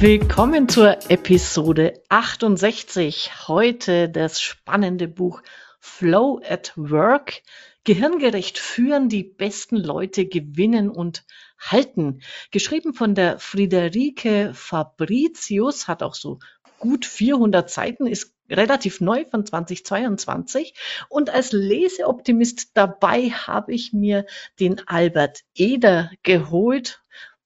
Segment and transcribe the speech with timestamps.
[0.00, 3.48] Willkommen zur Episode 68.
[3.48, 5.42] Heute das spannende Buch
[5.78, 7.42] Flow at Work.
[7.84, 11.26] Gehirngerecht führen, die besten Leute gewinnen und
[11.58, 12.22] halten.
[12.50, 16.38] Geschrieben von der Friederike Fabricius, hat auch so
[16.78, 20.72] gut 400 Seiten, ist relativ neu von 2022.
[21.10, 24.24] Und als Leseoptimist dabei habe ich mir
[24.60, 27.02] den Albert Eder geholt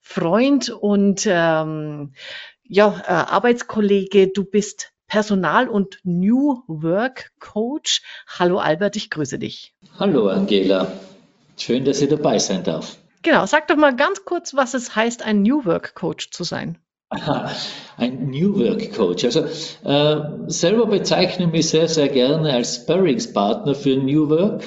[0.07, 2.13] Freund und ähm,
[2.63, 4.29] ja, äh, Arbeitskollege.
[4.29, 8.03] Du bist Personal- und New Work Coach.
[8.39, 9.75] Hallo Albert, ich grüße dich.
[9.99, 10.93] Hallo Angela,
[11.57, 12.99] schön, dass ich dabei sein darf.
[13.23, 16.79] Genau, sag doch mal ganz kurz, was es heißt, ein New Work Coach zu sein.
[17.09, 17.51] Aha,
[17.97, 19.25] ein New Work Coach.
[19.25, 19.41] Also
[19.85, 24.65] äh, selber bezeichne ich mich sehr, sehr gerne als Sparringspartner für New Work,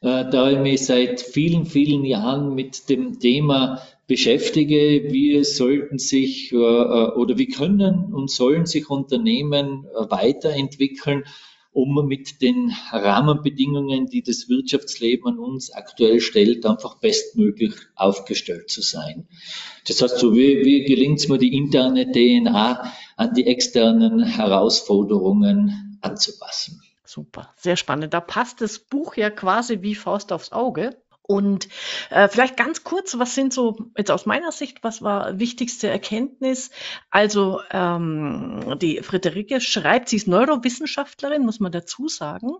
[0.00, 6.50] äh, da ich mich seit vielen, vielen Jahren mit dem Thema beschäftige, wie sollten sich
[6.50, 11.24] äh, äh, oder wie können und sollen sich Unternehmen äh, weiterentwickeln,
[11.72, 18.80] um mit den Rahmenbedingungen, die das Wirtschaftsleben an uns aktuell stellt, einfach bestmöglich aufgestellt zu
[18.80, 19.28] sein.
[19.86, 25.98] Das heißt, so wie, wie gelingt es mir, die interne DNA an die externen Herausforderungen
[26.00, 26.80] anzupassen?
[27.04, 28.14] Super, sehr spannend.
[28.14, 30.96] Da passt das Buch ja quasi wie Faust aufs Auge.
[31.30, 31.68] Und
[32.08, 36.70] äh, vielleicht ganz kurz, was sind so jetzt aus meiner Sicht, was war wichtigste Erkenntnis?
[37.10, 42.52] Also ähm, die Friederike schreibt, sie ist Neurowissenschaftlerin, muss man dazu sagen.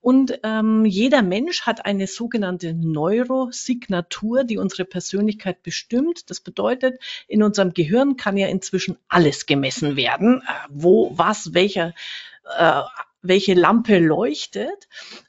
[0.00, 6.28] Und ähm, jeder Mensch hat eine sogenannte Neurosignatur, die unsere Persönlichkeit bestimmt.
[6.28, 11.94] Das bedeutet, in unserem Gehirn kann ja inzwischen alles gemessen werden, äh, wo, was, welcher
[12.58, 12.82] äh,
[13.22, 14.88] welche Lampe leuchtet.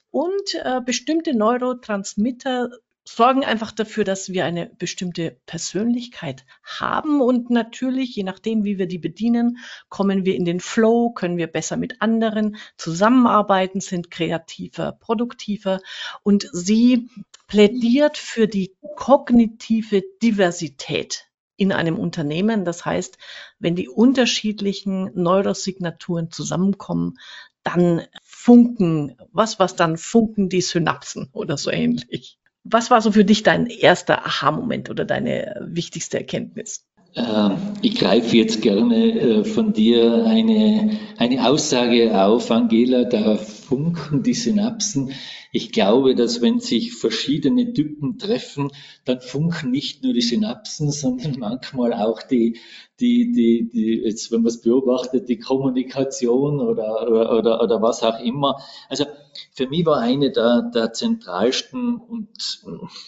[0.10, 2.72] Und äh, bestimmte Neurotransmitter
[3.08, 8.88] sorgen einfach dafür, dass wir eine bestimmte Persönlichkeit haben und natürlich, je nachdem, wie wir
[8.88, 14.92] die bedienen, kommen wir in den Flow, können wir besser mit anderen zusammenarbeiten, sind kreativer,
[14.92, 15.80] produktiver
[16.24, 17.10] und sie
[17.48, 22.66] plädiert für die kognitive Diversität in einem Unternehmen.
[22.66, 23.18] Das heißt,
[23.58, 27.18] wenn die unterschiedlichen Neurosignaturen zusammenkommen,
[27.64, 32.38] dann funken, was, was dann funken die Synapsen oder so ähnlich.
[32.70, 36.86] Was war so für dich dein erster Aha-Moment oder deine wichtigste Erkenntnis?
[37.16, 44.22] Ähm, ich greife jetzt gerne äh, von dir eine, eine Aussage auf, Angela, da funken
[44.22, 45.12] die Synapsen.
[45.52, 48.70] Ich glaube, dass wenn sich verschiedene Typen treffen,
[49.06, 52.60] dann funken nicht nur die Synapsen, sondern manchmal auch die,
[53.00, 58.20] die, die, die jetzt, wenn man es beobachtet, die Kommunikation oder, oder, oder was auch
[58.20, 58.62] immer.
[58.90, 59.06] Also
[59.52, 62.30] für mich war eine der, der zentralsten und,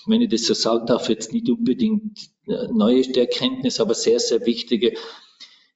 [0.05, 4.93] wenn ich das so sagen darf, jetzt nicht unbedingt neueste Erkenntnis, aber sehr, sehr wichtige,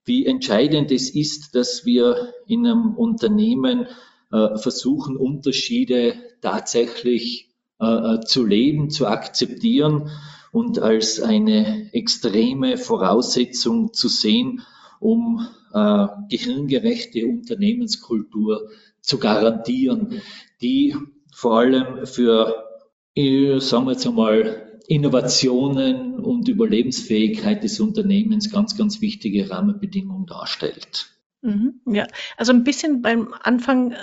[0.06, 3.88] wie entscheidend es ist, dass wir in einem Unternehmen
[4.32, 7.50] äh, versuchen, Unterschiede tatsächlich
[7.80, 10.10] äh, äh, zu leben, zu akzeptieren
[10.52, 14.62] und als eine extreme Voraussetzung zu sehen,
[15.04, 18.70] um äh, gehirngerechte Unternehmenskultur
[19.02, 20.22] zu garantieren,
[20.62, 20.96] die
[21.34, 22.70] vor allem für,
[23.16, 31.08] äh, sagen wir jetzt einmal, Innovationen und Überlebensfähigkeit des Unternehmens ganz, ganz wichtige Rahmenbedingungen darstellt.
[31.42, 33.98] Mhm, ja, also ein bisschen beim Anfang äh,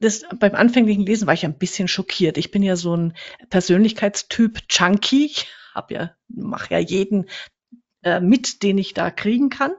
[0.00, 2.38] das, beim anfänglichen Lesen war ich ein bisschen schockiert.
[2.38, 3.14] Ich bin ja so ein
[3.50, 5.26] Persönlichkeitstyp Junkie.
[5.26, 7.26] Ich hab ja, mache ja jeden
[8.02, 9.72] äh, mit, den ich da kriegen kann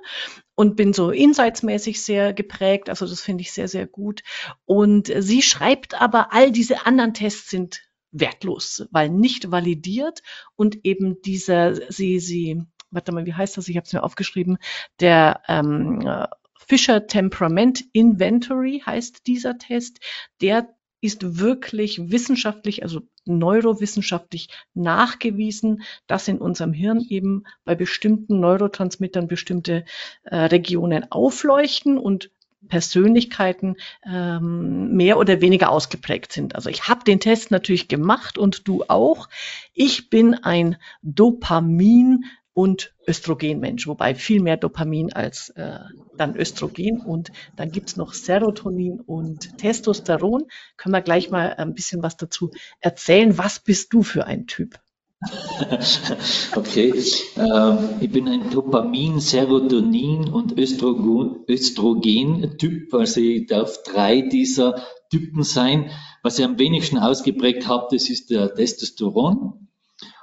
[0.59, 2.89] und bin so insightsmäßig sehr geprägt.
[2.89, 4.23] Also das finde ich sehr, sehr gut.
[4.65, 7.79] Und sie schreibt aber, all diese anderen Tests sind
[8.11, 10.21] wertlos, weil nicht validiert
[10.57, 12.61] und eben dieser, sie, sie,
[12.91, 13.69] warte mal, wie heißt das?
[13.69, 14.57] Ich habe es mir aufgeschrieben,
[14.99, 16.27] der ähm, äh,
[16.67, 20.01] Fischer Temperament Inventory heißt dieser Test.
[20.41, 20.67] Der
[21.01, 29.85] ist wirklich wissenschaftlich, also neurowissenschaftlich nachgewiesen, dass in unserem Hirn eben bei bestimmten Neurotransmittern bestimmte
[30.23, 32.31] äh, Regionen aufleuchten und
[32.67, 36.55] Persönlichkeiten ähm, mehr oder weniger ausgeprägt sind.
[36.55, 39.29] Also ich habe den Test natürlich gemacht und du auch.
[39.73, 45.79] Ich bin ein Dopamin und Östrogenmensch, wobei viel mehr Dopamin als äh,
[46.17, 50.45] dann Östrogen und dann gibt's noch Serotonin und Testosteron.
[50.77, 53.37] Können wir gleich mal ein bisschen was dazu erzählen.
[53.37, 54.79] Was bist du für ein Typ?
[56.55, 56.93] okay,
[57.35, 65.91] ähm, ich bin ein Dopamin, Serotonin und Östrogen-Typ, also ich darf drei dieser Typen sein.
[66.23, 69.67] Was ich am wenigsten ausgeprägt habe, das ist der Testosteron.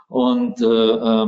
[0.08, 1.26] Und äh,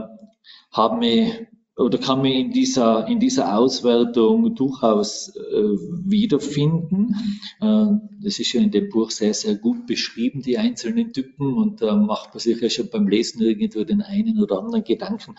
[0.73, 1.33] äh habe mich
[1.79, 5.63] oder kann mich in dieser, in dieser Auswertung durchaus äh,
[6.05, 7.15] wiederfinden.
[7.61, 7.87] Äh,
[8.21, 11.95] das ist ja in dem Buch sehr, sehr gut beschrieben, die einzelnen Typen, und da
[11.95, 15.37] macht man sich ja schon beim Lesen irgendwo den einen oder anderen Gedanken,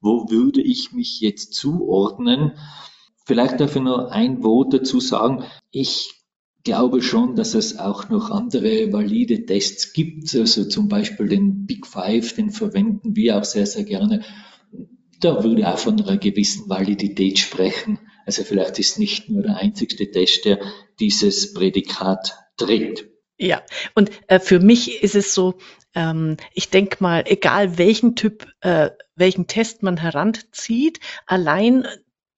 [0.00, 2.52] wo würde ich mich jetzt zuordnen?
[3.24, 5.44] Vielleicht darf ich nur ein Wort dazu sagen.
[5.72, 6.12] Ich
[6.62, 11.88] glaube schon, dass es auch noch andere valide Tests gibt, also zum Beispiel den Big
[11.88, 14.22] Five, den verwenden wir auch sehr, sehr gerne
[15.22, 17.98] da würde auch von einer gewissen Validität sprechen.
[18.26, 20.60] Also vielleicht ist nicht nur der einzigste Test, der
[21.00, 23.06] dieses Prädikat trägt.
[23.38, 23.62] Ja,
[23.94, 25.58] und äh, für mich ist es so,
[25.94, 31.86] ähm, ich denke mal, egal welchen Typ, äh, welchen Test man heranzieht, allein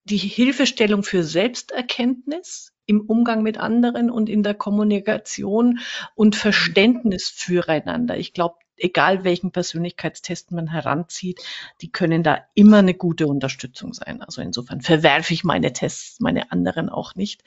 [0.05, 5.81] die Hilfestellung für Selbsterkenntnis im Umgang mit anderen und in der Kommunikation
[6.15, 8.17] und Verständnis füreinander.
[8.19, 11.41] Ich glaube, egal welchen Persönlichkeitstest man heranzieht,
[11.81, 14.23] die können da immer eine gute Unterstützung sein.
[14.23, 17.43] Also insofern verwerfe ich meine Tests, meine anderen auch nicht,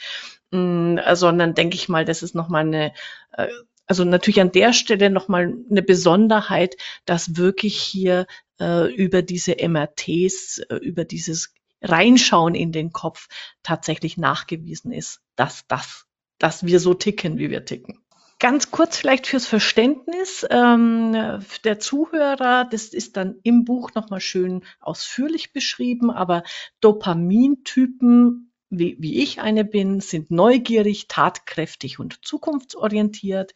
[0.51, 2.94] mm, sondern denke ich mal, das ist nochmal eine,
[3.33, 3.47] äh,
[3.85, 6.75] also natürlich an der Stelle nochmal eine Besonderheit,
[7.06, 8.27] dass wirklich hier
[8.59, 13.27] äh, über diese MRTs, äh, über dieses Reinschauen in den Kopf
[13.63, 16.06] tatsächlich nachgewiesen ist, dass das,
[16.39, 18.00] dass wir so ticken, wie wir ticken.
[18.39, 24.63] Ganz kurz vielleicht fürs Verständnis ähm, der Zuhörer, das ist dann im Buch nochmal schön
[24.80, 26.44] ausführlich beschrieben, aber
[26.80, 33.56] Dopamintypen, wie, wie ich eine bin, sind neugierig, tatkräftig und zukunftsorientiert.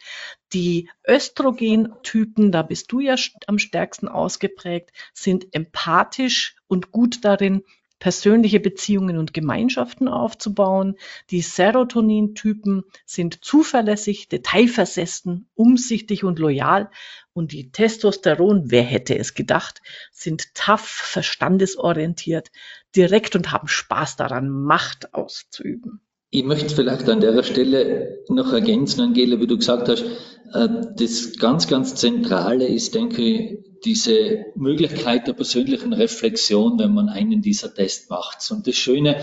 [0.51, 7.63] Die Östrogentypen, da bist du ja am stärksten ausgeprägt, sind empathisch und gut darin,
[8.01, 10.97] persönliche Beziehungen und Gemeinschaften aufzubauen.
[11.29, 16.89] Die Serotonin-Typen sind zuverlässig, detailversessen, umsichtig und loyal.
[17.31, 19.81] Und die Testosteron, wer hätte es gedacht,
[20.11, 22.51] sind tough, verstandesorientiert,
[22.95, 26.01] direkt und haben Spaß daran, Macht auszuüben.
[26.33, 30.05] Ich möchte vielleicht an der Stelle noch ergänzen, Angela, wie du gesagt hast,
[30.53, 37.09] äh, das ganz, ganz Zentrale ist, denke ich, diese Möglichkeit der persönlichen Reflexion, wenn man
[37.09, 38.49] einen dieser Tests macht.
[38.49, 39.17] Und das Schöne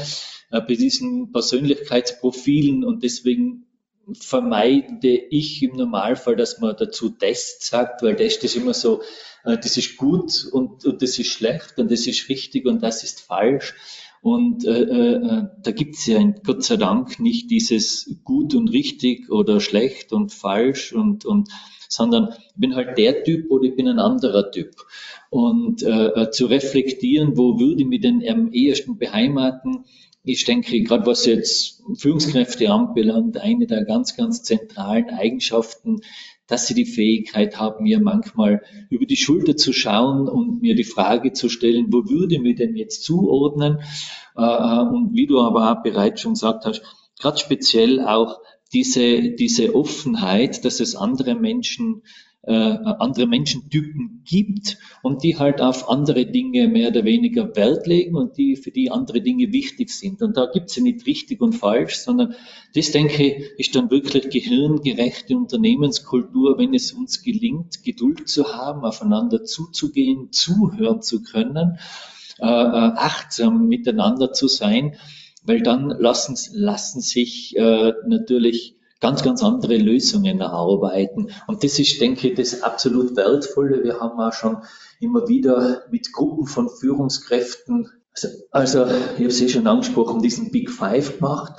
[0.51, 3.65] äh, bei diesen Persönlichkeitsprofilen und deswegen
[4.21, 9.01] vermeide ich im Normalfall, dass man dazu Test sagt, weil Test ist immer so,
[9.45, 13.03] äh, das ist gut und, und das ist schlecht und das ist richtig und das
[13.03, 13.75] ist falsch.
[14.21, 19.61] Und äh, äh, da gibt's ja Gott sei Dank nicht dieses gut und richtig oder
[19.61, 21.49] schlecht und falsch und, und
[21.89, 24.75] sondern ich bin halt der Typ oder ich bin ein anderer Typ.
[25.31, 29.85] Und äh, äh zu reflektieren, wo würde ich mich denn am ehesten beheimaten,
[30.25, 36.01] ich denke, gerade was jetzt Führungskräfte anbelangt, eine der ganz, ganz zentralen Eigenschaften
[36.49, 40.83] dass sie die Fähigkeit haben, mir manchmal über die Schulter zu schauen und mir die
[40.85, 43.81] Frage zu stellen, wo würde mir denn jetzt zuordnen?
[44.37, 46.83] Äh, äh, und wie du aber auch bereits schon gesagt hast,
[47.21, 48.41] gerade speziell auch
[48.73, 52.03] diese, diese Offenheit, dass es andere Menschen
[52.43, 58.17] äh, andere Menschentypen gibt und die halt auf andere Dinge mehr oder weniger Wert legen
[58.17, 60.23] und die für die andere Dinge wichtig sind.
[60.23, 62.35] Und da gibt es ja nicht richtig und falsch, sondern
[62.75, 68.85] das, denke ich, ist dann wirklich gehirngerechte Unternehmenskultur, wenn es uns gelingt, Geduld zu haben,
[68.85, 71.79] aufeinander zuzugehen, zuhören zu können,
[72.39, 74.97] äh, äh achtsam miteinander zu sein,
[75.43, 81.31] weil dann lassen, lassen sich äh, natürlich ganz, ganz andere Lösungen erarbeiten.
[81.47, 83.83] Und das ist, denke ich, das absolut Wertvolle.
[83.85, 84.59] Wir haben auch schon
[85.01, 90.51] immer wieder mit Gruppen von Führungskräften, also, also ich habe es eh schon angesprochen, diesen
[90.51, 91.53] Big Five gemacht,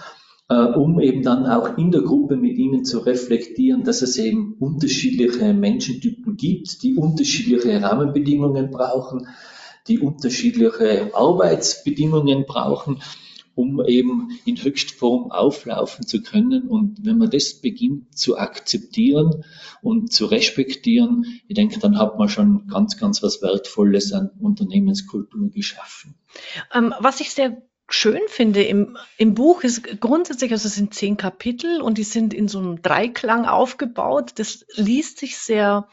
[0.50, 4.56] äh, um eben dann auch in der Gruppe mit ihnen zu reflektieren, dass es eben
[4.60, 9.28] unterschiedliche Menschentypen gibt, die unterschiedliche Rahmenbedingungen brauchen,
[9.88, 13.00] die unterschiedliche Arbeitsbedingungen brauchen
[13.56, 16.68] um eben in Höchstform auflaufen zu können.
[16.68, 19.44] Und wenn man das beginnt zu akzeptieren
[19.82, 25.50] und zu respektieren, ich denke, dann hat man schon ganz, ganz was Wertvolles an Unternehmenskultur
[25.50, 26.16] geschaffen.
[26.74, 31.18] Ähm, was ich sehr schön finde im, im Buch ist grundsätzlich, also es sind zehn
[31.18, 34.34] Kapitel und die sind in so einem Dreiklang aufgebaut.
[34.36, 35.88] Das liest sich sehr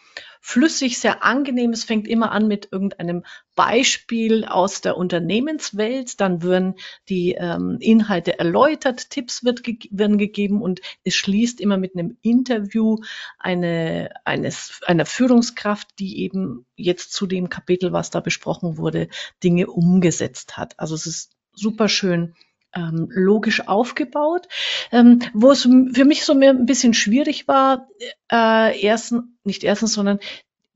[0.47, 1.73] flüssig, sehr angenehm.
[1.73, 3.25] Es fängt immer an mit irgendeinem
[3.57, 6.21] Beispiel aus der Unternehmenswelt.
[6.21, 6.77] Dann würden
[7.09, 12.17] die ähm, Inhalte erläutert, Tipps wird ge werden gegeben und es schließt immer mit einem
[12.23, 12.99] Interview
[13.41, 19.09] eine, eines, einer Führungskraft, die eben jetzt zu dem Kapitel, was da besprochen wurde,
[19.43, 20.79] Dinge umgesetzt hat.
[20.79, 22.37] Also es ist super schön
[22.77, 24.47] ähm, logisch aufgebaut.
[24.93, 27.89] Ähm, wo es für mich so mehr ein bisschen schwierig war,
[28.31, 30.21] äh, erstens, nicht erstens, sondern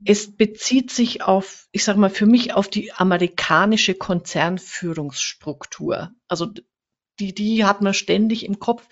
[0.05, 6.11] es bezieht sich auf, ich sage mal, für mich auf die amerikanische Konzernführungsstruktur.
[6.27, 6.49] Also
[7.19, 8.89] die, die hat man ständig im Kopf.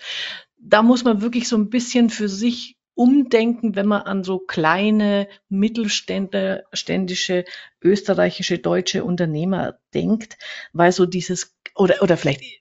[0.57, 5.29] Da muss man wirklich so ein bisschen für sich umdenken, wenn man an so kleine,
[5.47, 7.45] mittelständische,
[7.81, 10.37] österreichische, deutsche Unternehmer denkt,
[10.73, 12.59] weil so dieses, oder, oder vielleicht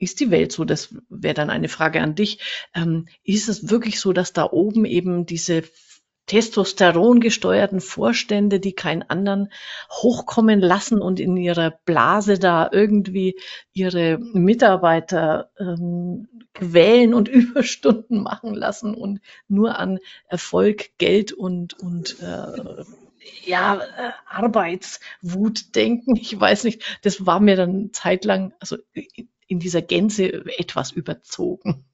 [0.00, 2.40] ist die Welt so, das wäre dann eine Frage an dich,
[2.74, 5.62] ähm, ist es wirklich so, dass da oben eben diese
[6.26, 9.52] Testosteron gesteuerten Vorstände, die keinen anderen
[9.90, 13.36] hochkommen lassen und in ihrer Blase da irgendwie
[13.72, 22.16] ihre Mitarbeiter ähm, quälen und Überstunden machen lassen und nur an Erfolg, Geld und, und
[22.22, 22.84] äh,
[23.44, 26.16] ja, äh, Arbeitswut denken.
[26.16, 28.76] Ich weiß nicht, das war mir dann zeitlang, also
[29.50, 31.84] in dieser Gänze etwas überzogen.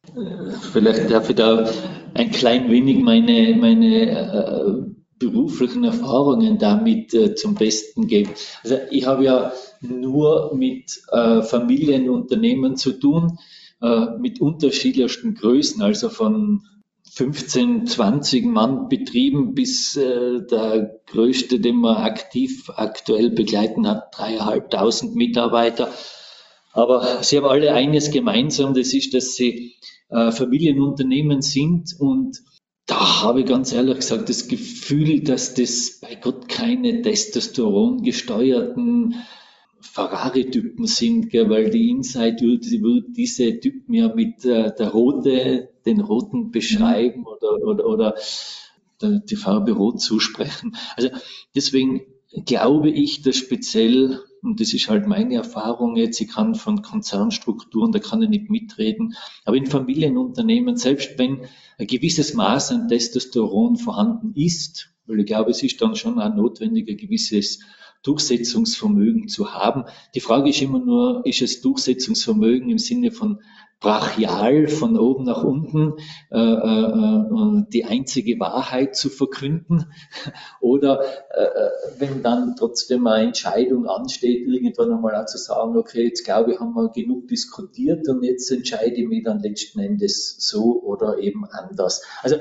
[0.72, 1.66] Vielleicht darf ich da
[2.12, 4.72] ein klein wenig meine, meine äh,
[5.18, 8.32] beruflichen Erfahrungen damit äh, zum Besten geben.
[8.62, 13.38] Also ich habe ja nur mit äh, Familienunternehmen zu tun,
[13.80, 16.60] äh, mit unterschiedlichsten Größen, also von
[17.10, 25.16] 15, 20 Mann Betrieben bis äh, der größte, den man aktiv aktuell begleiten hat, dreieinhalbtausend
[25.16, 25.90] Mitarbeiter.
[26.76, 29.76] Aber sie haben alle eines gemeinsam, das ist, dass sie
[30.10, 32.42] äh, Familienunternehmen sind und
[32.84, 39.14] da habe ich ganz ehrlich gesagt das Gefühl, dass das bei Gott keine Testosteron gesteuerten
[39.80, 46.00] Ferrari-Typen sind, gell, weil die Inside würde, diese Typen ja mit äh, der Rote, den
[46.00, 47.26] Roten beschreiben mhm.
[47.26, 48.14] oder, oder, oder
[49.02, 50.76] die Farbe Rot zusprechen.
[50.96, 51.08] Also
[51.54, 52.02] deswegen
[52.44, 56.20] glaube ich, dass speziell und das ist halt meine Erfahrung jetzt.
[56.20, 59.14] Ich kann von Konzernstrukturen, da kann ich nicht mitreden.
[59.44, 61.42] Aber in Familienunternehmen, selbst wenn
[61.78, 66.34] ein gewisses Maß an Testosteron vorhanden ist, weil ich glaube, es ist dann schon auch
[66.34, 67.60] notwendig, ein gewisses
[68.02, 69.84] Durchsetzungsvermögen zu haben.
[70.14, 73.40] Die Frage ist immer nur, ist es Durchsetzungsvermögen im Sinne von
[73.80, 75.94] brachial von oben nach unten
[76.30, 79.92] äh, äh, äh, die einzige Wahrheit zu verkünden
[80.60, 81.02] oder
[81.34, 86.24] äh, äh, wenn dann trotzdem eine Entscheidung ansteht, irgendwann einmal auch zu sagen, okay, jetzt
[86.24, 90.82] glaube ich, haben wir genug diskutiert und jetzt entscheide ich mich dann letzten Endes so
[90.82, 92.02] oder eben anders.
[92.22, 92.36] Also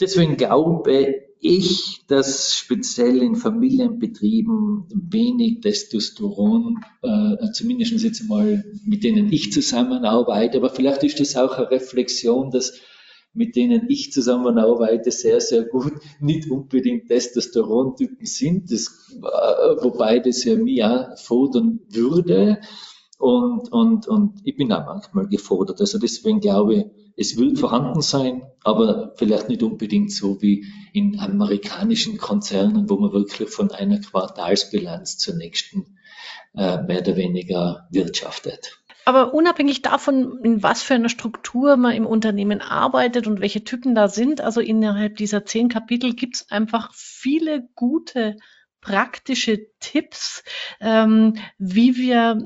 [0.00, 9.32] deswegen glaube ich, dass speziell in Familienbetrieben wenig Testosteron, äh, zumindest jetzt mal mit denen
[9.32, 12.80] ich zusammenarbeite, aber vielleicht ist das auch eine Reflexion, dass
[13.34, 20.44] mit denen ich zusammenarbeite, sehr, sehr gut nicht unbedingt Testosteron-Typen sind, das, äh, wobei das
[20.44, 22.60] ja mir auch fordern würde.
[23.18, 25.80] Und, und, und ich bin auch manchmal gefordert.
[25.80, 26.84] Also deswegen glaube ich,
[27.16, 33.12] es wird vorhanden sein, aber vielleicht nicht unbedingt so wie in amerikanischen Konzernen, wo man
[33.12, 35.98] wirklich von einer Quartalsbilanz zur nächsten
[36.56, 38.78] äh, mehr oder weniger wirtschaftet.
[39.04, 43.94] Aber unabhängig davon, in was für einer Struktur man im Unternehmen arbeitet und welche Typen
[43.96, 48.36] da sind, also innerhalb dieser zehn Kapitel gibt es einfach viele gute
[48.80, 50.42] praktische Tipps,
[50.80, 52.40] ähm, wie wir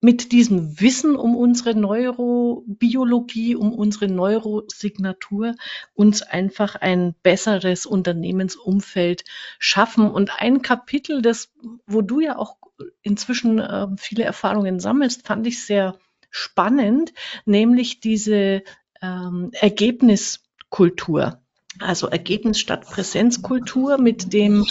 [0.00, 5.54] mit diesem Wissen um unsere Neurobiologie, um unsere Neurosignatur
[5.92, 9.24] uns einfach ein besseres Unternehmensumfeld
[9.58, 10.10] schaffen.
[10.10, 11.52] Und ein Kapitel, das,
[11.86, 12.56] wo du ja auch
[13.02, 15.98] inzwischen äh, viele Erfahrungen sammelst, fand ich sehr
[16.30, 17.12] spannend,
[17.44, 18.62] nämlich diese
[19.02, 21.42] ähm, Ergebniskultur.
[21.78, 24.66] Also Ergebnis statt Präsenzkultur mit dem,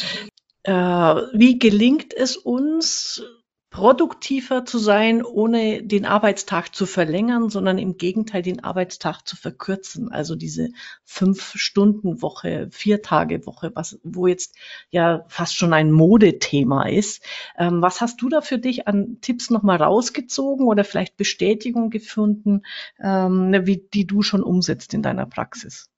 [0.69, 3.23] wie gelingt es uns,
[3.69, 10.11] produktiver zu sein, ohne den Arbeitstag zu verlängern, sondern im Gegenteil den Arbeitstag zu verkürzen.
[10.11, 10.69] Also diese
[11.03, 14.55] Fünf-Stunden-Woche, Vier-Tage-Woche, was, wo jetzt
[14.89, 17.23] ja fast schon ein Modethema ist.
[17.57, 22.63] Ähm, was hast du da für dich an Tipps nochmal rausgezogen oder vielleicht Bestätigung gefunden,
[22.99, 25.89] ähm, wie, die du schon umsetzt in deiner Praxis?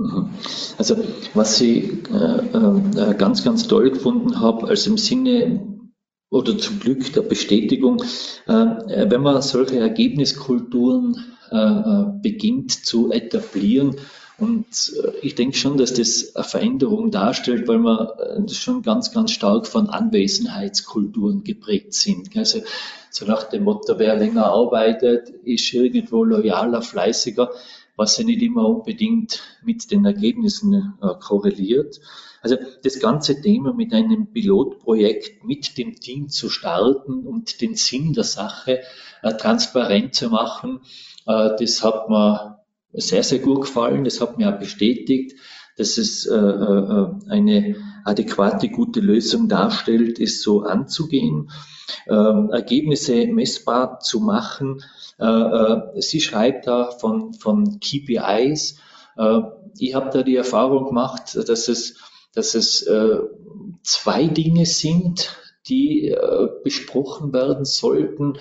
[0.00, 0.30] Mhm.
[0.78, 0.96] Also
[1.34, 5.78] was ich äh, äh, ganz, ganz toll gefunden habe, also im Sinne
[6.30, 8.02] oder zum Glück der Bestätigung,
[8.46, 13.96] äh, wenn man solche Ergebniskulturen äh, äh, beginnt zu etablieren.
[14.38, 19.66] Und ich denke schon, dass das eine Veränderung darstellt, weil wir schon ganz, ganz stark
[19.66, 22.34] von Anwesenheitskulturen geprägt sind.
[22.34, 22.60] Also
[23.10, 27.50] so nach dem Motto, wer länger arbeitet, ist irgendwo loyaler, fleißiger,
[28.00, 32.00] was ja nicht immer unbedingt mit den Ergebnissen korreliert.
[32.40, 38.14] Also das ganze Thema mit einem Pilotprojekt mit dem Team zu starten und den Sinn
[38.14, 38.80] der Sache
[39.22, 40.80] äh, transparent zu machen,
[41.26, 44.04] äh, das hat mir sehr, sehr gut gefallen.
[44.04, 45.38] Das hat mir auch bestätigt,
[45.80, 51.50] dass es äh, äh, eine adäquate, gute Lösung darstellt, ist so anzugehen,
[52.06, 54.84] äh, Ergebnisse messbar zu machen.
[55.18, 58.76] Äh, äh, sie schreibt da von, von KPIs.
[59.16, 59.40] Äh,
[59.78, 61.96] ich habe da die Erfahrung gemacht, dass es,
[62.34, 63.20] dass es äh,
[63.82, 65.34] zwei Dinge sind,
[65.66, 68.34] die äh, besprochen werden sollten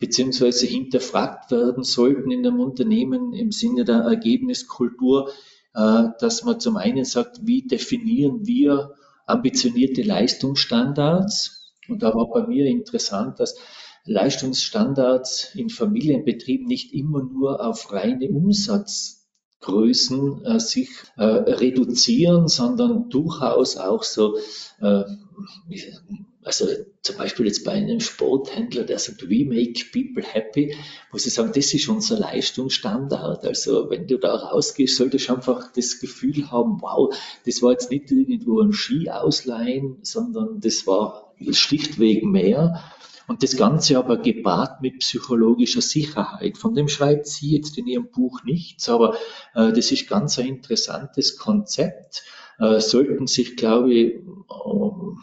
[0.00, 5.32] beziehungsweise hinterfragt werden sollten in einem Unternehmen im Sinne der Ergebniskultur, äh,
[5.74, 8.94] dass man zum einen sagt, wie definieren wir
[9.26, 11.74] ambitionierte Leistungsstandards?
[11.88, 13.56] Und da war bei mir interessant, dass
[14.04, 23.76] Leistungsstandards in Familienbetrieben nicht immer nur auf reine Umsatzgrößen äh, sich äh, reduzieren, sondern durchaus
[23.76, 24.36] auch so
[24.80, 25.04] äh,
[26.44, 26.66] also
[27.02, 30.74] zum Beispiel jetzt bei einem Sporthändler, der sagt, we make people happy,
[31.12, 33.44] muss ich sagen, das ist unser Leistungsstandard.
[33.44, 37.14] Also wenn du da rausgehst, solltest du einfach das Gefühl haben, wow,
[37.46, 42.82] das war jetzt nicht irgendwo ein Ski ausleihen, sondern das war schlichtweg mehr.
[43.28, 46.58] Und das Ganze aber gepaart mit psychologischer Sicherheit.
[46.58, 49.14] Von dem schreibt sie jetzt in ihrem Buch nichts, aber
[49.54, 52.24] äh, das ist ganz ein interessantes Konzept
[52.58, 54.20] äh, sollten sich, glaube ich,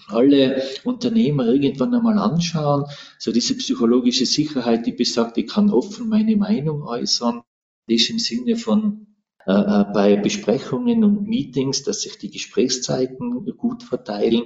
[0.10, 2.86] alle Unternehmer irgendwann einmal anschauen.
[3.18, 7.42] So diese psychologische Sicherheit, die besagt, ich kann offen meine Meinung äußern,
[7.88, 9.08] ist im Sinne von
[9.46, 14.44] äh, äh, bei Besprechungen und Meetings, dass sich die Gesprächszeiten gut verteilen.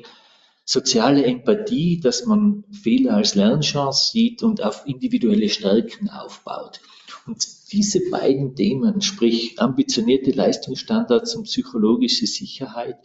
[0.65, 6.79] Soziale Empathie, dass man Fehler als Lernchance sieht und auf individuelle Stärken aufbaut.
[7.25, 12.97] Und diese beiden Themen, sprich ambitionierte Leistungsstandards und psychologische Sicherheit,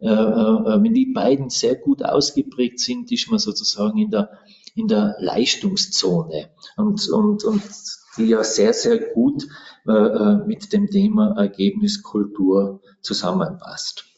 [0.00, 4.30] äh, äh, wenn die beiden sehr gut ausgeprägt sind, ist man sozusagen in der,
[4.74, 7.62] in der Leistungszone und, und, und
[8.16, 9.46] die ja sehr, sehr gut
[9.86, 14.09] äh, äh mit dem Thema Ergebniskultur zusammenpasst.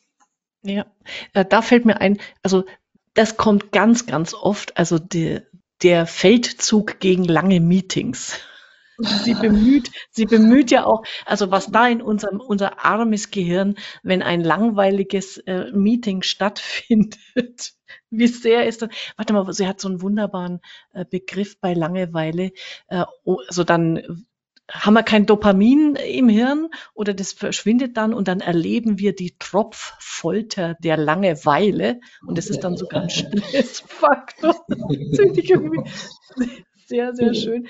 [0.63, 0.87] Ja,
[1.35, 2.65] äh, da fällt mir ein, also
[3.15, 5.41] das kommt ganz, ganz oft, also die,
[5.83, 8.39] der Feldzug gegen lange Meetings.
[9.25, 14.23] Sie bemüht, sie bemüht ja auch, also was da in unserem, unser armes Gehirn, wenn
[14.23, 17.73] ein langweiliges äh, Meeting stattfindet,
[18.11, 18.91] wie sehr ist das?
[19.17, 20.61] Warte mal, sie hat so einen wunderbaren
[20.93, 22.53] äh, Begriff bei Langeweile.
[22.89, 23.05] Äh,
[23.49, 24.27] also dann
[24.73, 29.37] haben wir kein Dopamin im Hirn oder das verschwindet dann und dann erleben wir die
[29.39, 34.55] Tropffolter der Langeweile und das ist dann sogar ein Stressfaktor.
[36.87, 37.69] sehr, sehr schön.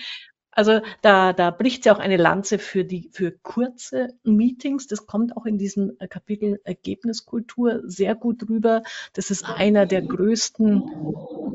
[0.55, 4.87] Also da, da bricht sie auch eine Lanze für die für kurze Meetings.
[4.87, 8.83] Das kommt auch in diesem Kapitel Ergebniskultur sehr gut rüber.
[9.15, 10.83] Das ist einer der größten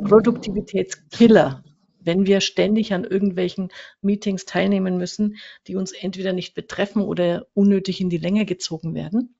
[0.04, 1.64] Produktivitätskiller,
[2.08, 3.70] wenn wir ständig an irgendwelchen
[4.02, 9.36] Meetings teilnehmen müssen, die uns entweder nicht betreffen oder unnötig in die Länge gezogen werden.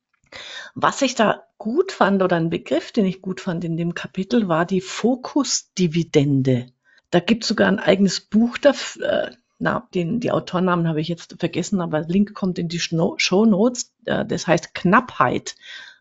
[0.76, 4.48] Was ich da gut fand oder ein Begriff, den ich gut fand in dem Kapitel,
[4.48, 6.68] war die Fokusdividende.
[7.10, 11.08] Da gibt es sogar ein eigenes Buch dafür, äh, na, den, die Autornamen habe ich
[11.08, 13.92] jetzt vergessen, aber Link kommt in die Show Notes.
[14.06, 15.56] Äh, das heißt Knappheit.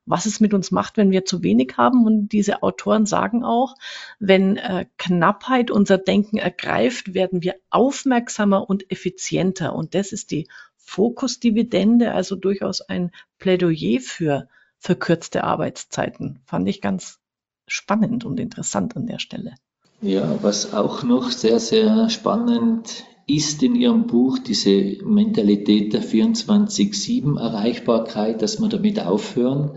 [0.07, 2.07] Was es mit uns macht, wenn wir zu wenig haben.
[2.07, 3.75] Und diese Autoren sagen auch,
[4.19, 9.75] wenn äh, Knappheit unser Denken ergreift, werden wir aufmerksamer und effizienter.
[9.75, 16.41] Und das ist die Fokusdividende, also durchaus ein Plädoyer für verkürzte Arbeitszeiten.
[16.47, 17.19] Fand ich ganz
[17.67, 19.55] spannend und interessant an der Stelle.
[20.01, 28.41] Ja, was auch noch sehr, sehr spannend ist in Ihrem Buch diese Mentalität der 24-7-Erreichbarkeit,
[28.41, 29.73] dass wir damit aufhören.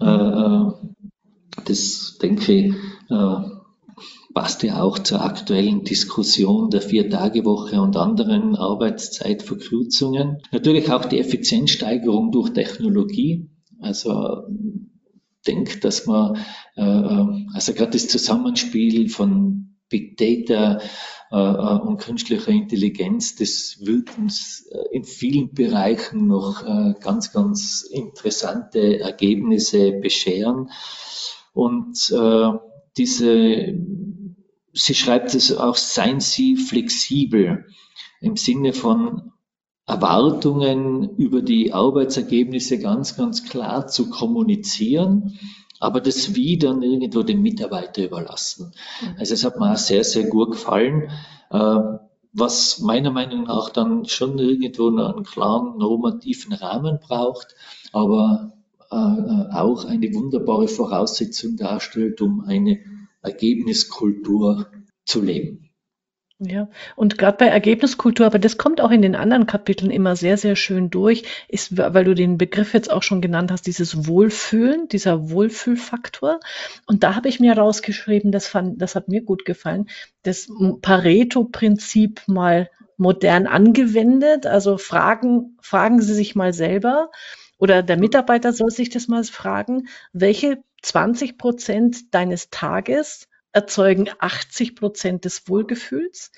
[0.00, 0.70] Äh, äh,
[1.64, 2.74] das, denke ich,
[3.08, 3.36] äh,
[4.34, 10.42] passt ja auch zur aktuellen Diskussion der Vier-Tage-Woche und anderen Arbeitszeitverkürzungen.
[10.52, 13.48] Natürlich auch die Effizienzsteigerung durch Technologie.
[13.80, 14.42] Also
[15.46, 16.38] denkt, dass man,
[16.74, 20.80] also gerade das Zusammenspiel von Big Data,
[21.34, 26.64] und künstlicher Intelligenz, das wird uns äh, in vielen Bereichen noch
[27.00, 30.70] ganz, ganz interessante Ergebnisse bescheren.
[31.52, 32.12] Und
[32.96, 33.74] diese,
[34.72, 37.66] sie schreibt es auch, seien Sie flexibel
[38.20, 39.32] im Sinne von
[39.86, 45.38] Erwartungen über die Arbeitsergebnisse ganz, ganz klar zu kommunizieren
[45.80, 48.72] aber das Wie dann irgendwo dem Mitarbeiter überlassen.
[49.00, 49.16] Mhm.
[49.18, 51.10] Also es hat mir auch sehr, sehr gut gefallen,
[51.50, 51.80] äh,
[52.32, 57.54] was meiner Meinung nach dann schon irgendwo einen klaren normativen Rahmen braucht,
[57.92, 58.52] aber
[58.90, 62.80] äh, auch eine wunderbare Voraussetzung darstellt, um eine
[63.22, 64.66] Ergebniskultur
[65.04, 65.63] zu leben.
[66.40, 70.36] Ja, und gerade bei Ergebniskultur, aber das kommt auch in den anderen Kapiteln immer sehr,
[70.36, 74.88] sehr schön durch, ist, weil du den Begriff jetzt auch schon genannt hast, dieses Wohlfühlen,
[74.88, 76.40] dieser Wohlfühlfaktor.
[76.86, 79.88] Und da habe ich mir rausgeschrieben, das fand, das hat mir gut gefallen,
[80.24, 80.48] das
[80.82, 84.46] Pareto-Prinzip mal modern angewendet.
[84.46, 87.10] Also fragen, fragen Sie sich mal selber
[87.58, 94.76] oder der Mitarbeiter soll sich das mal fragen, welche 20 Prozent deines Tages erzeugen 80
[94.76, 96.32] Prozent des Wohlgefühls.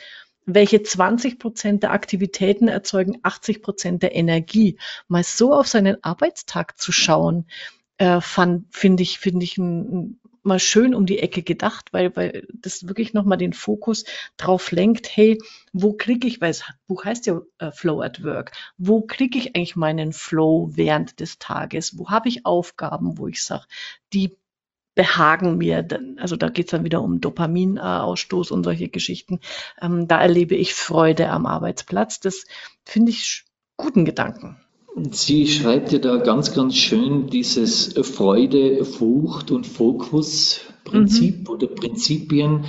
[0.44, 4.78] Welche 20 Prozent der Aktivitäten erzeugen 80 Prozent der Energie?
[5.08, 7.46] Mal so auf seinen Arbeitstag zu schauen,
[7.98, 12.86] äh, finde ich, finde ich ein, mal schön um die Ecke gedacht, weil, weil das
[12.86, 14.04] wirklich nochmal den Fokus
[14.36, 15.38] drauf lenkt, hey,
[15.72, 19.56] wo kriege ich, weil das Buch heißt ja äh, Flow at Work, wo kriege ich
[19.56, 21.98] eigentlich meinen Flow während des Tages?
[21.98, 23.64] Wo habe ich Aufgaben, wo ich sage,
[24.12, 24.36] die
[24.96, 25.86] behagen mir.
[26.16, 29.38] Also da geht es dann wieder um Dopaminausstoß und solche Geschichten.
[29.80, 32.18] Ähm, da erlebe ich Freude am Arbeitsplatz.
[32.18, 32.46] Das
[32.84, 33.44] finde ich
[33.76, 34.56] guten Gedanken.
[35.10, 41.54] Sie schreibt ja da ganz, ganz schön dieses Freude, Furcht und Fokus-Prinzip mhm.
[41.54, 42.64] oder Prinzipien.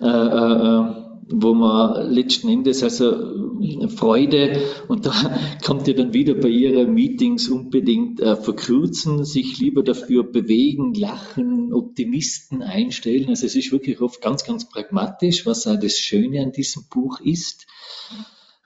[0.00, 5.12] Äh, äh, äh wo man letzten Endes also Freude und da
[5.64, 11.72] kommt ihr dann wieder bei ihren Meetings unbedingt äh, verkürzen, sich lieber dafür bewegen, lachen,
[11.72, 13.28] Optimisten einstellen.
[13.28, 17.20] Also es ist wirklich oft ganz, ganz pragmatisch, was auch das Schöne an diesem Buch
[17.20, 17.66] ist,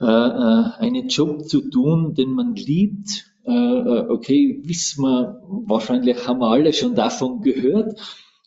[0.01, 3.33] äh, äh, einen Job zu tun, den man liebt.
[3.45, 8.01] Äh, äh okay, wissen wir, wahrscheinlich haben wir alle schon davon gehört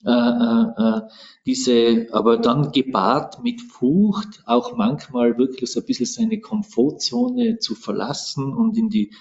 [0.05, 1.01] äh, äh, äh,
[1.45, 7.75] diese, aber dann gepaart mit Furcht, auch manchmal wirklich so ein bisschen seine Komfortzone zu
[7.75, 9.11] verlassen und in die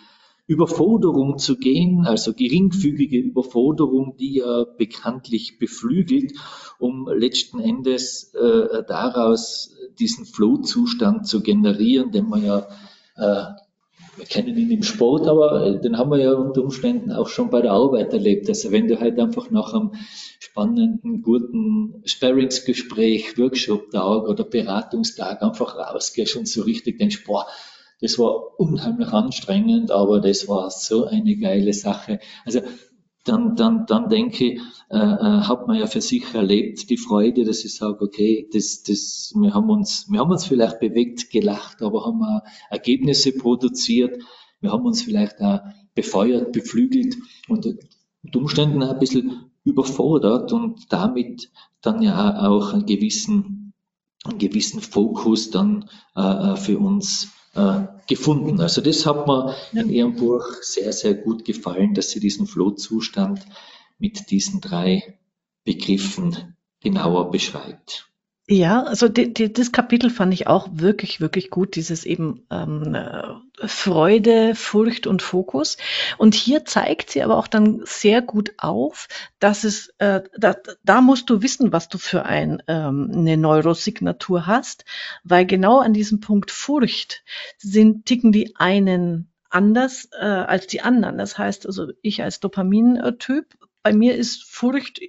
[0.47, 6.33] Überforderung zu gehen, also geringfügige Überforderung, die ja bekanntlich beflügelt,
[6.79, 12.67] um letzten Endes äh, daraus diesen Flow-Zustand zu generieren, den man ja
[13.17, 13.45] äh,
[14.18, 17.50] wir kennen ihn im Sport, aber äh, den haben wir ja unter Umständen auch schon
[17.50, 18.48] bei der Arbeit erlebt.
[18.48, 19.92] Also wenn du halt einfach nach einem
[20.38, 27.46] spannenden, guten Sparringsgespräch, Workshop-Tag oder Beratungstag einfach rausgehst und so richtig denkst, boah,
[28.00, 32.20] das war unheimlich anstrengend, aber das war so eine geile Sache.
[32.44, 32.61] Also
[33.29, 34.61] dann, dann, dann denke ich,
[34.91, 38.83] äh, äh, hat man ja für sich erlebt, die Freude, dass ich sage, okay, das,
[38.83, 44.23] das, wir haben uns, wir haben uns vielleicht bewegt, gelacht, aber haben auch Ergebnisse produziert.
[44.61, 45.61] Wir haben uns vielleicht auch
[45.95, 47.17] befeuert, beflügelt
[47.49, 47.67] und
[48.25, 51.51] unter Umständen auch ein bisschen überfordert und damit
[51.83, 53.75] dann ja auch einen gewissen,
[54.25, 58.61] einen gewissen Fokus dann äh, äh für uns äh, gefunden.
[58.61, 63.44] Also das hat mir in Ihrem Buch sehr, sehr gut gefallen, dass Sie diesen Flohzustand
[63.99, 65.18] mit diesen drei
[65.64, 68.08] Begriffen genauer beschreibt.
[68.50, 72.94] Ja, also die, die, das Kapitel fand ich auch wirklich, wirklich gut, dieses eben ähm,
[72.94, 73.22] äh,
[73.66, 75.76] Freude, Furcht und Fokus.
[76.16, 79.08] Und hier zeigt sie aber auch dann sehr gut auf,
[79.38, 84.46] dass es, äh, da, da musst du wissen, was du für ein, ähm, eine Neurosignatur
[84.46, 84.87] hast,
[85.24, 87.24] weil genau an diesem Punkt Furcht
[87.58, 91.18] sind, ticken die einen anders äh, als die anderen.
[91.18, 93.44] Das heißt also, ich als Dopamin-Typ,
[93.82, 95.02] bei mir ist Furcht,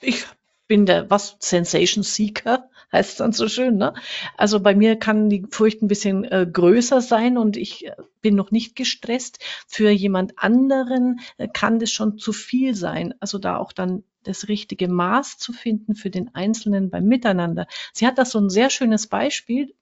[0.00, 0.24] ich
[0.68, 3.92] bin der, was, Sensation Seeker, heißt dann so schön, ne?
[4.36, 8.34] Also bei mir kann die Furcht ein bisschen äh, größer sein und ich äh, bin
[8.34, 9.40] noch nicht gestresst.
[9.66, 13.14] Für jemand anderen äh, kann das schon zu viel sein.
[13.20, 17.66] Also da auch dann das richtige Maß zu finden für den Einzelnen beim Miteinander.
[17.92, 19.74] Sie hat das so ein sehr schönes Beispiel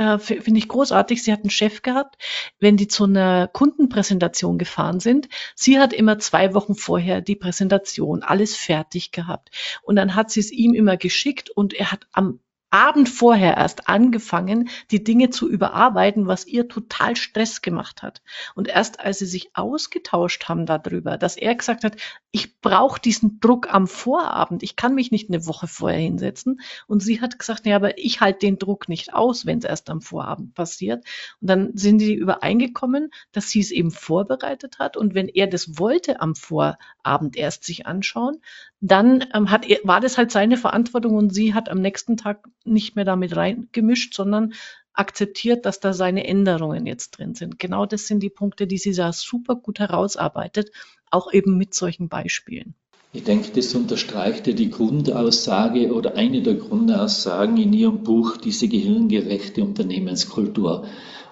[0.00, 1.22] äh, finde ich großartig.
[1.22, 2.16] Sie hat einen Chef gehabt,
[2.58, 5.28] wenn die zu einer Kundenpräsentation gefahren sind.
[5.54, 9.50] Sie hat immer zwei Wochen vorher die Präsentation, alles fertig gehabt.
[9.82, 13.88] Und dann hat sie es ihm immer geschickt und er hat am Abend vorher erst
[13.88, 18.22] angefangen, die Dinge zu überarbeiten, was ihr total Stress gemacht hat.
[18.54, 21.96] Und erst als sie sich ausgetauscht haben darüber, dass er gesagt hat,
[22.30, 26.60] ich brauche diesen Druck am Vorabend, ich kann mich nicht eine Woche vorher hinsetzen.
[26.86, 29.90] Und sie hat gesagt, ja, aber ich halte den Druck nicht aus, wenn es erst
[29.90, 31.04] am Vorabend passiert.
[31.40, 34.96] Und dann sind die übereingekommen, dass sie es eben vorbereitet hat.
[34.96, 38.38] Und wenn er das wollte am Vorabend erst sich anschauen,
[38.80, 42.96] dann ähm, hat war das halt seine Verantwortung und sie hat am nächsten Tag nicht
[42.96, 44.54] mehr damit reingemischt, sondern
[44.92, 47.58] akzeptiert, dass da seine Änderungen jetzt drin sind.
[47.58, 50.70] Genau das sind die Punkte, die sie da super gut herausarbeitet,
[51.10, 52.74] auch eben mit solchen Beispielen.
[53.12, 58.68] Ich denke, das unterstreicht ja die Grundaussage oder eine der Grundaussagen in Ihrem Buch, diese
[58.68, 60.86] gehirngerechte Unternehmenskultur,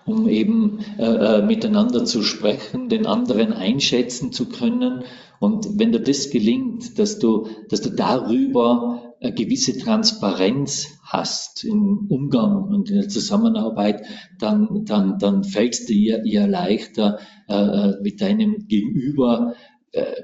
[0.05, 5.05] um eben äh, äh miteinander zu sprechen, den anderen einschätzen zu können.
[5.41, 12.07] Und wenn dir das gelingt, dass du, dass du darüber eine gewisse Transparenz hast im
[12.09, 14.03] Umgang und in der Zusammenarbeit,
[14.39, 19.55] dann, dann, dann fällt es dir eher leichter, äh, äh, mit deinem Gegenüber
[19.93, 20.23] äh,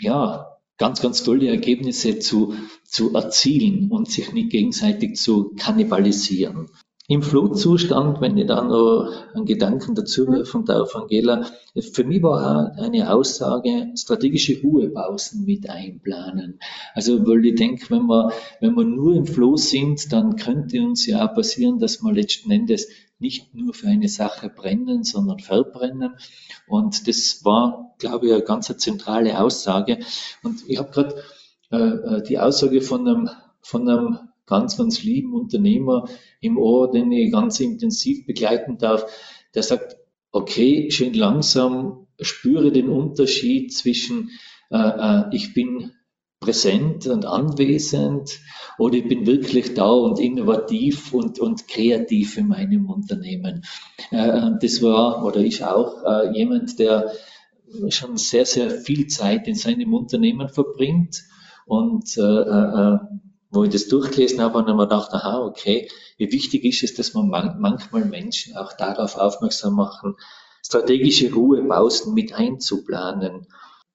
[0.00, 0.46] ja,
[0.78, 6.68] ganz, ganz tolle Ergebnisse zu, zu erzielen und sich nicht gegenseitig zu kannibalisieren.
[7.06, 11.46] Im Flow-Zustand, wenn ich da noch einen Gedanken dazu werfen darf, Angela,
[11.92, 16.58] für mich war auch eine Aussage, strategische Ruhepausen mit einplanen.
[16.94, 21.04] Also, weil ich denke, wenn wir, wenn wir nur im Flow sind, dann könnte uns
[21.04, 22.88] ja auch passieren, dass wir letzten Endes
[23.18, 26.14] nicht nur für eine Sache brennen, sondern verbrennen.
[26.66, 29.98] Und das war, glaube ich, eine ganz zentrale Aussage.
[30.42, 31.22] Und ich habe gerade
[31.70, 36.08] äh, äh, die Aussage von einem, von einem ganz, ganz lieben Unternehmer
[36.40, 39.06] im Ohr, den ich ganz intensiv begleiten darf,
[39.54, 39.96] der sagt,
[40.32, 44.30] okay, schön langsam, spüre den Unterschied zwischen
[44.70, 45.92] äh, äh, ich bin
[46.40, 48.38] präsent und anwesend
[48.78, 53.64] oder ich bin wirklich da und innovativ und, und kreativ in meinem Unternehmen.
[54.10, 57.12] Äh, das war oder ist auch äh, jemand, der
[57.88, 61.24] schon sehr, sehr viel Zeit in seinem Unternehmen verbringt
[61.66, 62.98] und äh, äh,
[63.54, 65.88] wo ich das durchgelesen habe, habe ich gedacht, aha, okay,
[66.18, 70.16] wie wichtig ist es, dass man man manchmal Menschen auch darauf aufmerksam machen,
[70.64, 73.46] strategische Ruhepausen mit einzuplanen.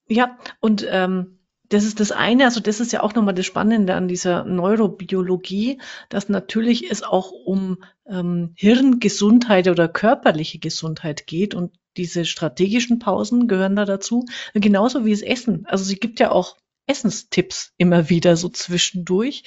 [0.08, 3.94] Ja, und ähm, das ist das eine, also das ist ja auch nochmal das Spannende
[3.94, 11.72] an dieser Neurobiologie, dass natürlich es auch um ähm, Hirngesundheit oder körperliche Gesundheit geht und
[11.96, 15.66] diese strategischen Pausen gehören da dazu, genauso wie das Essen.
[15.68, 16.58] Also sie gibt ja auch
[16.90, 19.44] Essenstipps immer wieder so zwischendurch.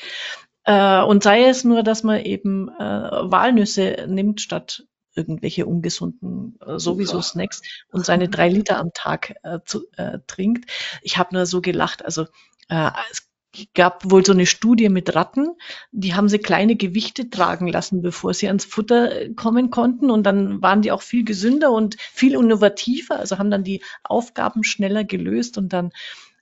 [0.65, 6.79] Äh, und sei es nur, dass man eben äh, Walnüsse nimmt statt irgendwelche ungesunden äh,
[6.79, 10.71] sowieso Snacks und seine drei Liter am Tag äh, zu, äh, trinkt.
[11.03, 12.05] Ich habe nur so gelacht.
[12.05, 12.27] Also
[12.69, 13.29] äh, es
[13.75, 15.49] gab wohl so eine Studie mit Ratten,
[15.91, 20.11] die haben sie kleine Gewichte tragen lassen, bevor sie ans Futter äh, kommen konnten.
[20.11, 24.65] Und dann waren die auch viel gesünder und viel innovativer, also haben dann die Aufgaben
[24.65, 25.93] schneller gelöst und dann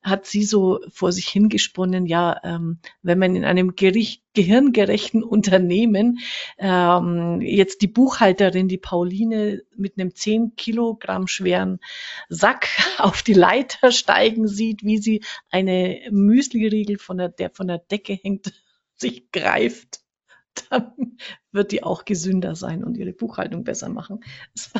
[0.02, 6.20] hat sie so vor sich hingesponnen, ja, ähm, wenn man in einem Gericht, gehirngerechten Unternehmen
[6.58, 11.80] ähm, jetzt die Buchhalterin, die Pauline, mit einem 10 Kilogramm schweren
[12.28, 17.78] Sack auf die Leiter steigen sieht, wie sie eine Müsliriegel von der, der von der
[17.78, 18.52] Decke hängt,
[18.96, 20.00] sich greift,
[20.68, 21.16] dann
[21.52, 24.20] wird die auch gesünder sein und ihre Buchhaltung besser machen.
[24.54, 24.70] Das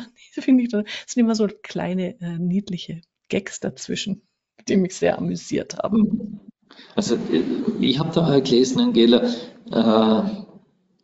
[0.45, 4.27] finde ich, das sind immer so kleine, äh, niedliche Gags dazwischen
[4.67, 6.39] die mich sehr amüsiert haben.
[6.95, 7.17] Also
[7.79, 9.23] ich habe da gelesen, Angela,
[9.71, 10.23] äh,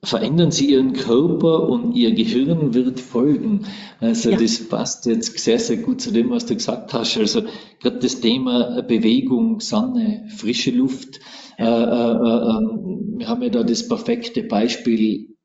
[0.03, 3.65] verändern Sie Ihren Körper und Ihr Gehirn wird folgen.
[3.99, 4.37] Also ja.
[4.37, 7.17] das passt jetzt sehr, sehr gut zu dem, was du gesagt hast.
[7.17, 7.43] Also
[7.81, 11.19] gerade das Thema Bewegung, Sonne, frische Luft.
[11.57, 15.35] Äh, äh, äh, wir haben ja da das perfekte Beispiel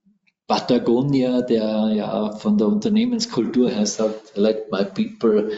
[0.46, 5.50] Patagonia, der ja von der Unternehmenskultur her sagt, let my people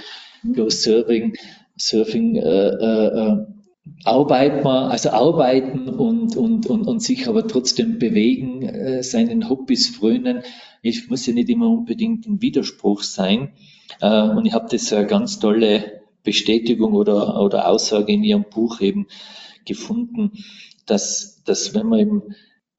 [0.54, 1.34] go surfing.
[1.76, 3.46] Surfing äh, äh, äh,
[4.04, 9.88] arbeitet man, also arbeiten und, und, und, und sich aber trotzdem bewegen, äh, seinen Hobbys
[9.88, 10.42] frönen.
[10.82, 13.52] Ich muss ja nicht immer unbedingt ein Widerspruch sein.
[14.00, 18.80] Äh, und ich habe das eine ganz tolle Bestätigung oder, oder Aussage in Ihrem Buch
[18.80, 19.06] eben
[19.66, 20.32] gefunden,
[20.87, 22.22] dass, dass wenn man eben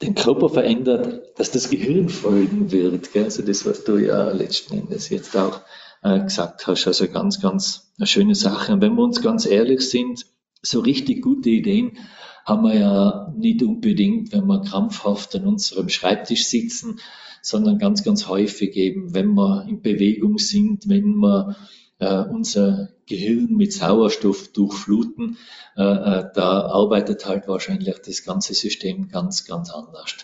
[0.02, 3.14] den Körper verändert, dass das Gehirn folgen wird.
[3.14, 3.24] Gell?
[3.26, 5.62] Also das, was du ja letzten Endes jetzt auch
[6.06, 6.86] äh, gesagt hast.
[6.88, 8.74] Also ganz, ganz eine schöne Sache.
[8.74, 10.26] Und wenn wir uns ganz ehrlich sind,
[10.62, 11.98] so richtig gute Ideen
[12.46, 17.00] haben wir ja nicht unbedingt, wenn wir krampfhaft an unserem Schreibtisch sitzen,
[17.42, 21.56] sondern ganz, ganz häufig eben, wenn wir in Bewegung sind, wenn wir
[21.98, 25.38] äh, unser Gehirn mit Sauerstoff durchfluten,
[25.76, 30.16] äh, äh, da arbeitet halt wahrscheinlich das ganze System ganz, ganz anders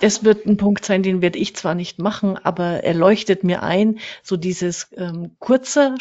[0.00, 3.62] das wird ein Punkt sein, den werde ich zwar nicht machen, aber er leuchtet mir
[3.62, 5.96] ein, so dieses ähm, kurze,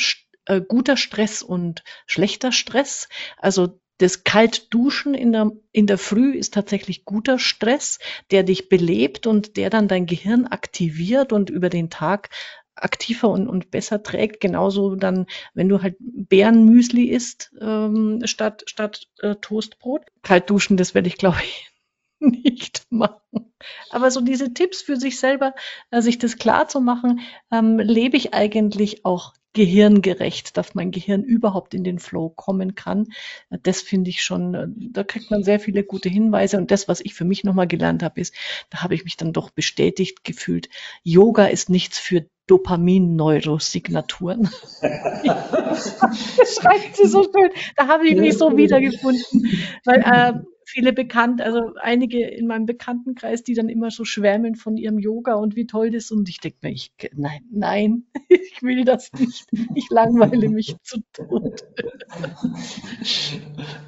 [0.45, 3.08] äh, guter Stress und schlechter Stress.
[3.38, 7.99] Also das Kaltduschen in der, in der Früh ist tatsächlich guter Stress,
[8.31, 12.29] der dich belebt und der dann dein Gehirn aktiviert und über den Tag
[12.75, 14.41] aktiver und, und besser trägt.
[14.41, 20.01] Genauso dann, wenn du halt Bärenmüsli isst ähm, statt, statt äh, Toastbrot.
[20.23, 21.71] Kaltduschen, das werde ich, glaube ich,
[22.19, 23.54] nicht machen.
[23.89, 25.54] Aber so diese Tipps für sich selber,
[25.91, 31.23] äh, sich das klar zu machen, ähm, lebe ich eigentlich auch gehirngerecht, dass mein Gehirn
[31.23, 33.08] überhaupt in den Flow kommen kann.
[33.49, 36.58] Äh, das finde ich schon, äh, da kriegt man sehr viele gute Hinweise.
[36.58, 38.36] Und das, was ich für mich nochmal gelernt habe, ist,
[38.69, 40.69] da habe ich mich dann doch bestätigt gefühlt,
[41.04, 44.51] Yoga ist nichts für Dopamin-Neurosignaturen.
[44.82, 44.82] das
[46.62, 47.49] schreibt sie so schön.
[47.75, 49.49] Da habe ich mich so wiedergefunden.
[49.84, 50.34] Weil äh,
[50.65, 55.36] viele bekannt, also einige in meinem Bekanntenkreis, die dann immer so schwärmen von ihrem Yoga
[55.36, 56.12] und wie toll das ist.
[56.12, 59.45] Und ich denke mir, ich, nein, nein, ich will das nicht.
[59.75, 61.63] Ich langweile mich zu Tod.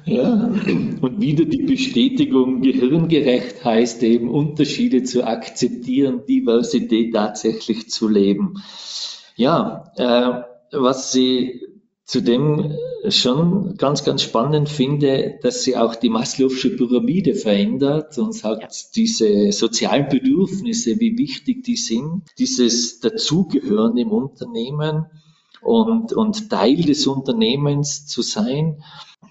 [0.04, 0.32] Ja,
[1.00, 8.62] und wieder die Bestätigung, gehirngerecht heißt eben, Unterschiede zu akzeptieren, Diversität tatsächlich zu leben.
[9.36, 11.67] Ja, äh, was Sie
[12.08, 12.74] zudem
[13.10, 18.88] schon ganz, ganz spannend finde, dass sie auch die Maslow'sche Pyramide verändert und sagt, ja.
[18.96, 25.04] diese sozialen Bedürfnisse, wie wichtig die sind, dieses Dazugehören im Unternehmen
[25.60, 28.82] und, und Teil des Unternehmens zu sein.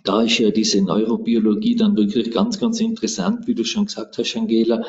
[0.04, 4.38] Da ist ja diese Neurobiologie dann wirklich ganz, ganz interessant, wie du schon gesagt hast,
[4.38, 4.86] Angela.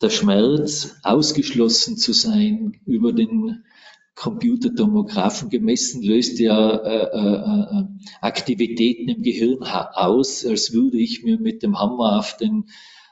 [0.00, 3.64] Der Schmerz, ausgeschlossen zu sein über den
[4.14, 7.84] Computertomographen gemessen, löst ja äh, äh, äh,
[8.20, 12.66] Aktivitäten im Gehirn aus, als würde ich mir mit dem Hammer auf den,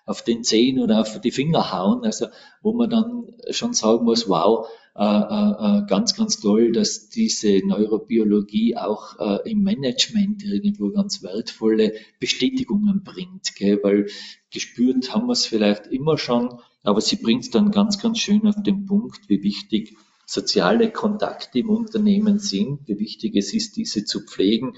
[0.06, 2.04] auf den Zehen oder auf die Finger hauen.
[2.04, 2.26] Also
[2.62, 7.66] wo man dann schon sagen muss, wow, äh, äh, äh ganz, ganz toll, dass diese
[7.66, 13.80] Neurobiologie auch äh, im Management irgendwo ganz wertvolle Bestätigungen bringt, gell?
[13.82, 14.06] weil
[14.52, 18.46] gespürt haben wir es vielleicht immer schon, aber sie bringt es dann ganz, ganz schön
[18.46, 19.96] auf den Punkt, wie wichtig
[20.32, 24.76] soziale Kontakte im Unternehmen sind, wie wichtig es ist, diese zu pflegen.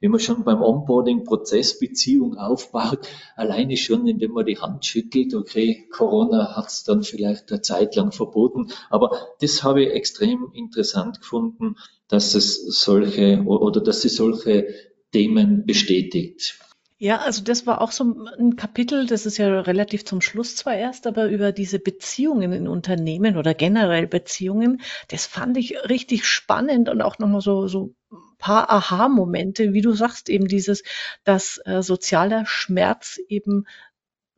[0.00, 5.86] Wenn man schon beim Onboarding-Prozess Beziehung aufbaut, alleine schon, indem man die Hand schüttelt, okay,
[5.90, 11.20] Corona hat es dann vielleicht eine Zeit lang verboten, aber das habe ich extrem interessant
[11.20, 11.76] gefunden,
[12.08, 14.68] dass es solche oder dass sie solche
[15.12, 16.58] Themen bestätigt.
[16.98, 18.04] Ja, also das war auch so
[18.38, 22.66] ein Kapitel, das ist ja relativ zum Schluss zwar erst, aber über diese Beziehungen in
[22.66, 28.18] Unternehmen oder generell Beziehungen, das fand ich richtig spannend und auch nochmal so, so ein
[28.38, 30.84] paar Aha-Momente, wie du sagst, eben dieses,
[31.24, 33.66] dass äh, sozialer Schmerz eben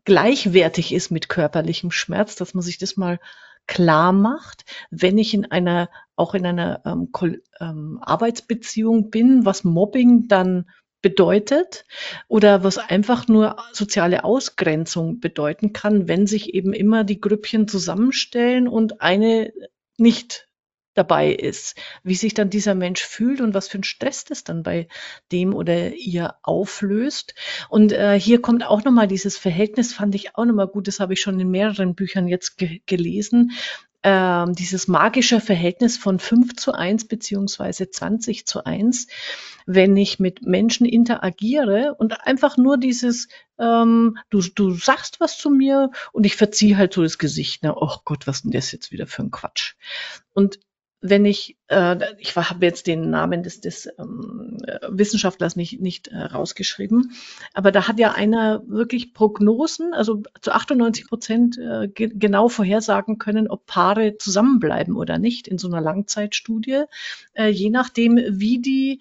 [0.05, 3.21] gleichwertig ist mit körperlichem Schmerz, dass man sich das mal
[3.69, 7.13] klar macht, wenn ich in einer, auch in einer ähm,
[7.61, 10.67] ähm, Arbeitsbeziehung bin, was Mobbing dann
[11.01, 11.85] bedeutet
[12.27, 18.69] oder was einfach nur soziale Ausgrenzung bedeuten kann, wenn sich eben immer die Grüppchen zusammenstellen
[18.69, 19.53] und eine
[19.97, 20.49] nicht
[20.99, 24.65] dabei ist, wie sich dann dieser Mensch fühlt und was für ein Stress das dann
[24.65, 24.89] bei
[25.31, 27.35] dem oder ihr auflöst.
[27.69, 31.13] Und äh, hier kommt auch nochmal dieses Verhältnis, fand ich auch nochmal gut, das habe
[31.13, 33.53] ich schon in mehreren Büchern jetzt ge gelesen,
[34.03, 39.09] ähm, dieses magische Verhältnis von 5 zu 1 beziehungsweise 20 zu 1,
[39.67, 45.51] wenn ich mit Menschen interagiere und einfach nur dieses, ähm, du, du sagst was zu
[45.51, 47.75] mir und ich verziehe halt so das Gesicht, ne?
[47.77, 49.75] oh Gott, was ist denn das jetzt wieder für ein Quatsch?
[50.33, 50.61] Und
[51.01, 54.59] wenn ich, äh, ich habe jetzt den Namen des, des ähm,
[54.89, 57.13] Wissenschaftlers nicht, nicht äh, rausgeschrieben,
[57.55, 63.19] aber da hat ja einer wirklich Prognosen, also zu 98 Prozent äh, ge genau vorhersagen
[63.19, 66.85] können, ob Paare zusammenbleiben oder nicht in so einer Langzeitstudie,
[67.35, 69.01] äh, je nachdem, wie die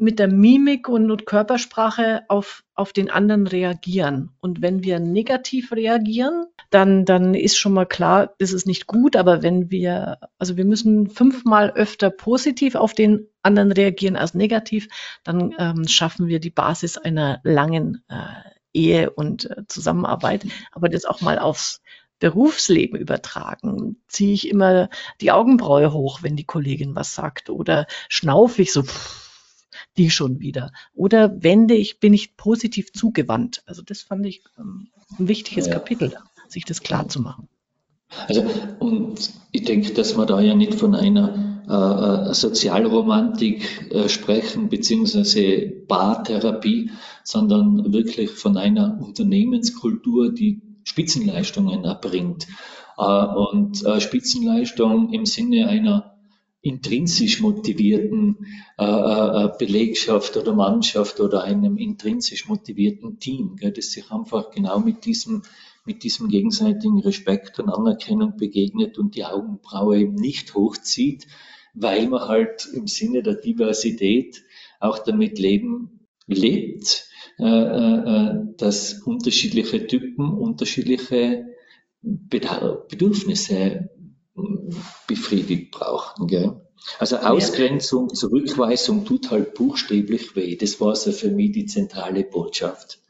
[0.00, 4.30] mit der Mimik und, und Körpersprache auf, auf den anderen reagieren.
[4.40, 9.16] Und wenn wir negativ reagieren, dann, dann ist schon mal klar, das ist nicht gut.
[9.16, 14.88] Aber wenn wir, also wir müssen fünfmal öfter positiv auf den anderen reagieren als negativ,
[15.24, 18.14] dann ähm, schaffen wir die Basis einer langen äh,
[18.72, 20.46] Ehe und äh, Zusammenarbeit.
[20.72, 21.82] Aber das auch mal aufs
[22.20, 24.02] Berufsleben übertragen.
[24.08, 24.88] Ziehe ich immer
[25.20, 28.82] die Augenbraue hoch, wenn die Kollegin was sagt oder schnaufe ich so.
[28.82, 29.27] Pff,
[29.98, 30.72] die schon wieder?
[30.94, 33.62] Oder wende ich, bin ich positiv zugewandt?
[33.66, 35.74] Also das fand ich ähm, ein wichtiges ja.
[35.74, 36.14] Kapitel,
[36.48, 37.48] sich das klar zu machen.
[38.26, 38.42] Also,
[38.78, 44.70] und ich denke, dass wir da ja nicht von einer äh, äh Sozialromantik äh, sprechen,
[44.70, 46.90] beziehungsweise Bartherapie,
[47.22, 52.46] sondern wirklich von einer Unternehmenskultur, die Spitzenleistungen erbringt.
[52.96, 56.17] Äh, und Spitzenleistung im Sinne einer
[56.60, 58.46] intrinsisch motivierten
[58.78, 64.50] äh, äh, äh, Belegschaft oder Mannschaft oder einem intrinsisch motivierten Team, gell, das sich einfach
[64.50, 65.42] genau mit diesem,
[65.84, 71.28] mit diesem gegenseitigen Respekt und Anerkennung begegnet und die Augenbraue eben nicht hochzieht,
[71.74, 74.42] weil man halt im Sinne der Diversität
[74.80, 77.06] auch damit leben, lebt,
[77.38, 81.46] äh, äh, äh dass unterschiedliche Typen unterschiedliche
[82.02, 83.90] Bedürfnisse
[85.06, 86.26] befriedigt brauchen.
[86.26, 86.60] Gell?
[86.98, 90.56] Also Ausgrenzung, Zurückweisung tut halt buchstäblich weh.
[90.56, 93.00] Das war so für mich die zentrale Botschaft.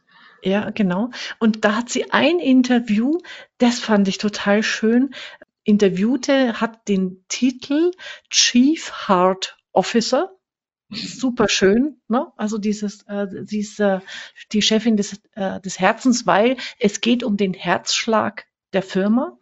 [0.42, 1.10] Ja, genau.
[1.38, 3.18] Und da hat sie ein Interview,
[3.58, 5.14] das fand ich total schön.
[5.64, 7.90] Interviewte hat den Titel
[8.30, 10.38] Chief Heart Officer
[10.90, 12.32] super schön, ne?
[12.36, 14.00] Also dieses, äh, sie ist äh,
[14.52, 19.37] die Chefin des, äh, des Herzens, weil es geht um den Herzschlag der Firma.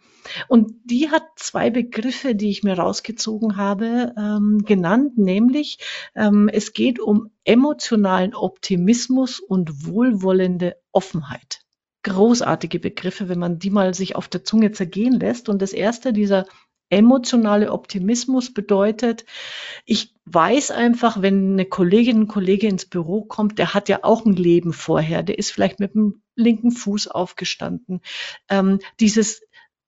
[0.48, 5.78] Und die hat zwei Begriffe, die ich mir rausgezogen habe, ähm, genannt, nämlich
[6.14, 11.60] ähm, es geht um emotionalen Optimismus und wohlwollende Offenheit.
[12.02, 15.48] Großartige Begriffe, wenn man die mal sich auf der Zunge zergehen lässt.
[15.48, 16.46] Und das erste, dieser
[16.88, 19.24] emotionale Optimismus bedeutet,
[19.84, 24.24] ich weiß einfach, wenn eine Kollegin, ein Kollege ins Büro kommt, der hat ja auch
[24.24, 28.00] ein Leben vorher, der ist vielleicht mit dem linken Fuß aufgestanden.
[28.48, 29.42] Ähm, dieses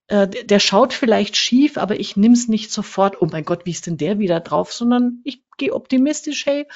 [0.09, 3.87] äh, der schaut vielleicht schief, aber ich es nicht sofort, oh mein Gott, wie ist
[3.87, 6.67] denn der wieder drauf, sondern ich gehe optimistisch, hey,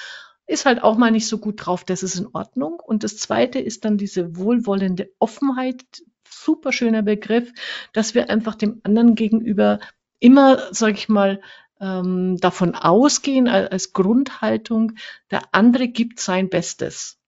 [0.47, 2.81] ist halt auch mal nicht so gut drauf, das ist in Ordnung.
[2.85, 5.83] Und das zweite ist dann diese wohlwollende Offenheit,
[6.29, 7.53] super schöner Begriff,
[7.93, 9.81] dass wir einfach dem anderen gegenüber
[10.19, 11.41] immer, sag ich mal,
[11.81, 14.93] ähm, davon ausgehen als Grundhaltung,
[15.31, 17.19] der andere gibt sein Bestes.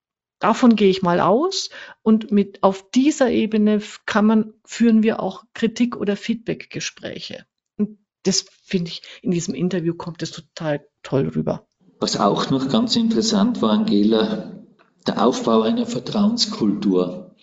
[0.44, 1.70] Davon gehe ich mal aus
[2.02, 7.46] und mit auf dieser Ebene kann man, führen wir auch Kritik- oder Feedback-Gespräche.
[7.78, 11.66] Und das finde ich, in diesem Interview kommt das total toll rüber.
[11.98, 14.66] Was auch noch ganz interessant war, Angela,
[15.06, 17.34] der Aufbau einer Vertrauenskultur.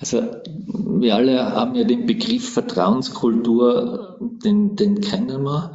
[0.00, 5.74] Also wir alle haben ja den Begriff Vertrauenskultur, den, den kennen wir.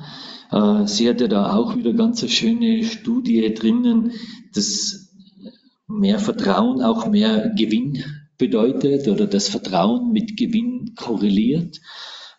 [0.52, 4.14] Äh, sie hat ja da auch wieder ganz eine schöne Studie drinnen,
[4.56, 5.03] dass
[6.00, 8.04] mehr Vertrauen auch mehr Gewinn
[8.38, 11.80] bedeutet oder das Vertrauen mit Gewinn korreliert.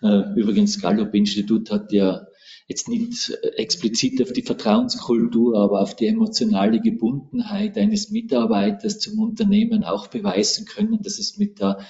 [0.03, 2.27] Äh, übrigens, Gallup-Institut hat ja
[2.67, 9.85] jetzt nicht explizit auf die Vertrauenskultur, aber auf die emotionale Gebundenheit eines Mitarbeiters zum Unternehmen
[9.85, 11.81] auch beweisen können, dass es mit der,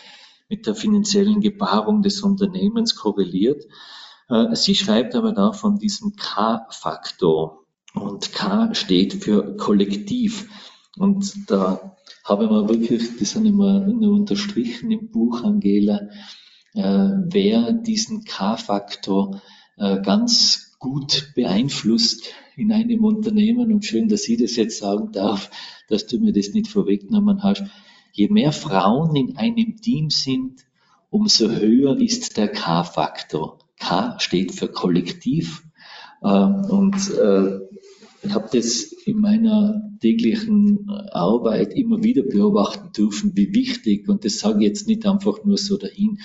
[0.49, 3.65] mit der finanziellen Gebarung des Unternehmens korreliert.
[4.29, 7.61] Äh, sie schreibt aber da von diesem K-Faktor.
[7.95, 10.49] Und K steht für Kollektiv.
[10.97, 16.09] Und da habe ich mir wirklich, das habe ich mir nur unterstrichen im Buch, Angela,
[16.75, 19.43] äh, wer diesen K-Faktor
[19.77, 22.27] äh, ganz gut beeinflusst
[22.57, 23.73] in einem Unternehmen.
[23.73, 25.51] Und schön, dass ich das jetzt sagen darf,
[25.89, 27.65] dass du mir das nicht vorweggenommen hast.
[28.13, 30.65] Je mehr Frauen in einem Team sind,
[31.11, 33.59] umso höher ist der K-Faktor.
[33.79, 35.65] K steht für Kollektiv.
[36.23, 37.64] Äh, und äh,
[38.25, 44.39] ich habe das in meiner täglichen Arbeit immer wieder beobachten dürfen, wie wichtig, und das
[44.39, 46.19] sage ich jetzt nicht einfach nur so dahin,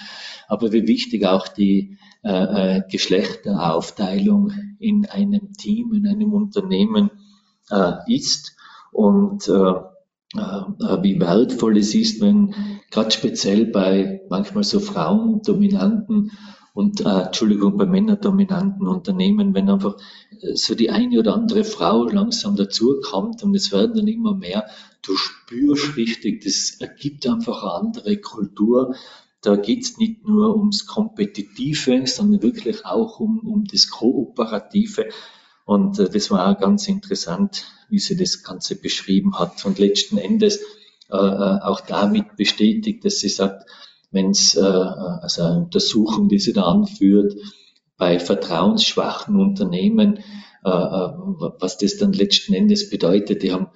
[0.48, 7.12] aber wie wichtig auch die äh, äh Geschlechteraufteilung in einem Team, in einem Unternehmen
[7.70, 8.56] äh, ist.
[8.92, 9.74] Und äh,
[10.36, 12.54] äh, wie wertvoll es ist, wenn
[12.92, 16.32] gerade speziell bei manchmal so frauendominanten
[16.80, 19.98] und äh, Entschuldigung, bei männerdominanten Unternehmen, wenn einfach
[20.40, 24.66] äh, so die eine oder andere Frau langsam dazukommt und es werden dann immer mehr,
[25.02, 28.96] du spürst richtig, das ergibt einfach eine andere Kultur.
[29.42, 35.10] Da geht's nicht nur ums Kompetitive, sondern wirklich auch um, um das Kooperative.
[35.66, 39.66] Und äh, das war auch ganz interessant, wie sie das Ganze beschrieben hat.
[39.66, 40.60] Und letzten Endes
[41.12, 43.70] äh, äh auch damit bestätigt, dass sie sagt,
[44.12, 47.34] wenn es, äh, also eine Untersuchung, die sie da anführt,
[47.98, 50.18] bei vertrauensschwachen Unternehmen,
[50.64, 51.12] äh, äh,
[51.60, 53.68] was das dann letzten Endes bedeutet, die haben,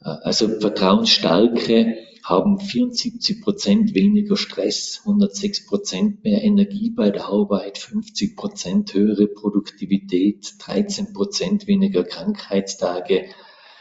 [0.00, 7.78] äh, also vertrauensstarke haben 74 Prozent weniger Stress, 106 Prozent mehr Energie bei der Arbeit,
[7.78, 13.26] 50 Prozent höhere Produktivität, 13 Prozent weniger Krankheitstage,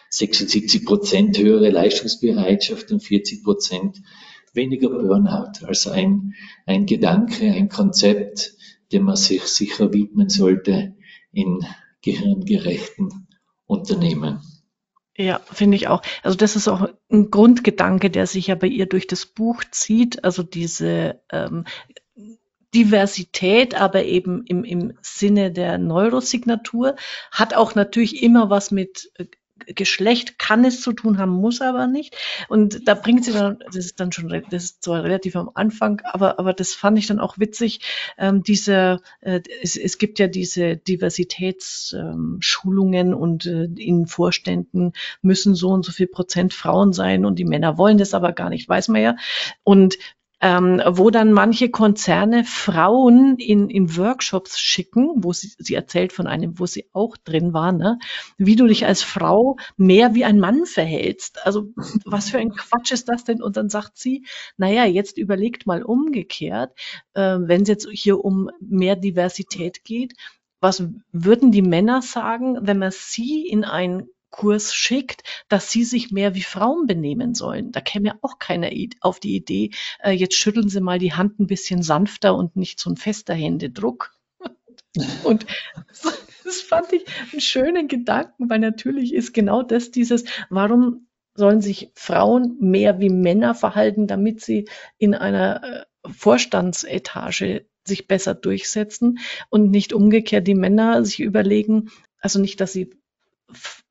[0.10, 4.02] 76 Prozent höhere Leistungsbereitschaft und 40 Prozent
[4.56, 5.66] weniger Burnout.
[5.66, 6.34] Also ein,
[6.66, 8.54] ein Gedanke, ein Konzept,
[8.92, 10.96] dem man sich sicher widmen sollte
[11.32, 11.66] in
[12.02, 13.28] gehirngerechten
[13.66, 14.42] Unternehmen.
[15.18, 16.02] Ja, finde ich auch.
[16.24, 20.24] Also das ist auch ein Grundgedanke, der sich ja bei ihr durch das Buch zieht.
[20.26, 21.64] Also diese ähm,
[22.74, 26.96] Diversität, aber eben im, im Sinne der Neurosignatur,
[27.32, 29.26] hat auch natürlich immer was mit äh,
[29.68, 32.18] Geschlecht kann es zu tun haben, muss aber nicht.
[32.50, 36.02] Und da bringt sie dann, das ist dann schon, das ist zwar relativ am Anfang,
[36.04, 37.80] aber, aber das fand ich dann auch witzig,
[38.18, 44.92] ähm, diese, äh, es, es gibt ja diese Diversitätsschulungen ähm, und äh, in Vorständen
[45.22, 48.50] müssen so und so viel Prozent Frauen sein und die Männer wollen das aber gar
[48.50, 49.16] nicht, weiß man ja.
[49.64, 49.98] Und
[50.46, 56.28] ähm, wo dann manche Konzerne Frauen in, in Workshops schicken, wo sie, sie erzählt von
[56.28, 57.98] einem, wo sie auch drin war, ne,
[58.38, 61.44] wie du dich als Frau mehr wie ein Mann verhältst.
[61.48, 61.70] Also
[62.06, 63.42] was für ein Quatsch ist das denn?
[63.42, 66.78] Und dann sagt sie, naja, jetzt überlegt mal umgekehrt,
[67.16, 70.14] äh, wenn es jetzt hier um mehr Diversität geht,
[70.62, 76.12] was würden die Männer sagen, wenn man sie in ein Kurs schickt, dass sie sich
[76.12, 77.72] mehr wie Frauen benehmen sollen.
[77.72, 78.70] Da käme ja auch keiner
[79.00, 79.72] auf die Idee,
[80.04, 83.34] äh, jetzt schütteln Sie mal die Hand ein bisschen sanfter und nicht so ein fester
[83.34, 84.14] Händedruck.
[85.24, 85.46] Und
[86.44, 91.92] das fand ich einen schönen Gedanken, weil natürlich ist genau das dieses, warum sollen sich
[91.96, 94.68] Frauen mehr wie Männer verhalten, damit sie
[94.98, 99.20] in einer äh, Vorstandsetage sich besser durchsetzen
[99.50, 102.90] und nicht umgekehrt die Männer sich überlegen, also nicht, dass sie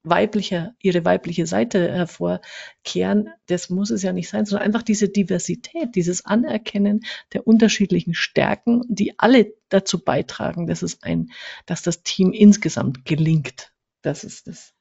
[0.03, 5.95] weibliche, ihre weibliche Seite hervorkehren, das muss es ja nicht sein, sondern einfach diese Diversität,
[5.95, 11.31] dieses Anerkennen der unterschiedlichen Stärken, die alle dazu beitragen, dass es ein,
[11.67, 13.73] dass das Team insgesamt gelingt.
[14.03, 14.75] Das ist das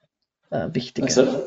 [0.50, 1.08] äh, Wichtige.
[1.08, 1.44] Also,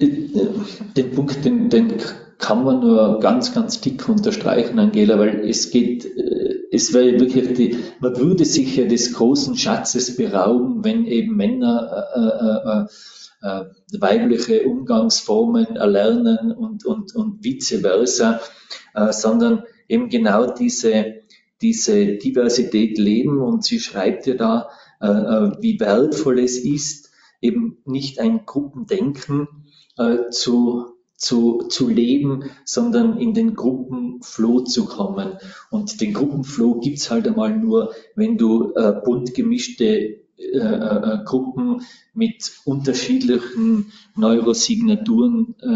[0.00, 1.94] den Punkt, den, den
[2.38, 7.54] kann man nur ganz, ganz dick unterstreichen, Angela, weil es geht äh, es wäre wirklich
[7.54, 12.86] die, man würde sich ja des großen Schatzes berauben, wenn eben Männer
[13.42, 18.40] äh, äh, äh, äh, weibliche Umgangsformen erlernen und, und, und vice versa,
[18.94, 21.22] äh, sondern eben genau diese,
[21.60, 23.42] diese Diversität leben.
[23.42, 24.68] Und sie schreibt ja da,
[25.60, 27.09] wie wertvoll es ist,
[27.40, 29.48] eben nicht ein Gruppendenken
[29.96, 30.86] äh, zu
[31.20, 35.36] zu, zu leben, sondern in den Gruppenflow zu kommen.
[35.70, 39.84] Und den Gruppenflow gibt's halt einmal nur, wenn du äh, bunt gemischte
[40.40, 41.82] äh, äh, Gruppen
[42.14, 45.66] mit unterschiedlichen Neurosignaturen äh,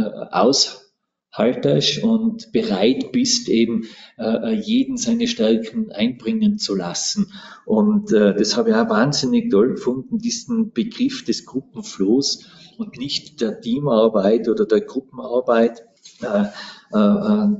[1.34, 3.86] aushaltest und bereit bist, eben
[4.18, 7.32] äh, jeden seine Stärken einbringen zu lassen.
[7.64, 12.46] Und äh, das habe ich auch wahnsinnig toll gefunden, diesen Begriff des Gruppenflohs
[12.78, 15.84] und nicht der Teamarbeit oder der Gruppenarbeit,
[16.22, 16.44] äh,
[16.92, 16.96] äh,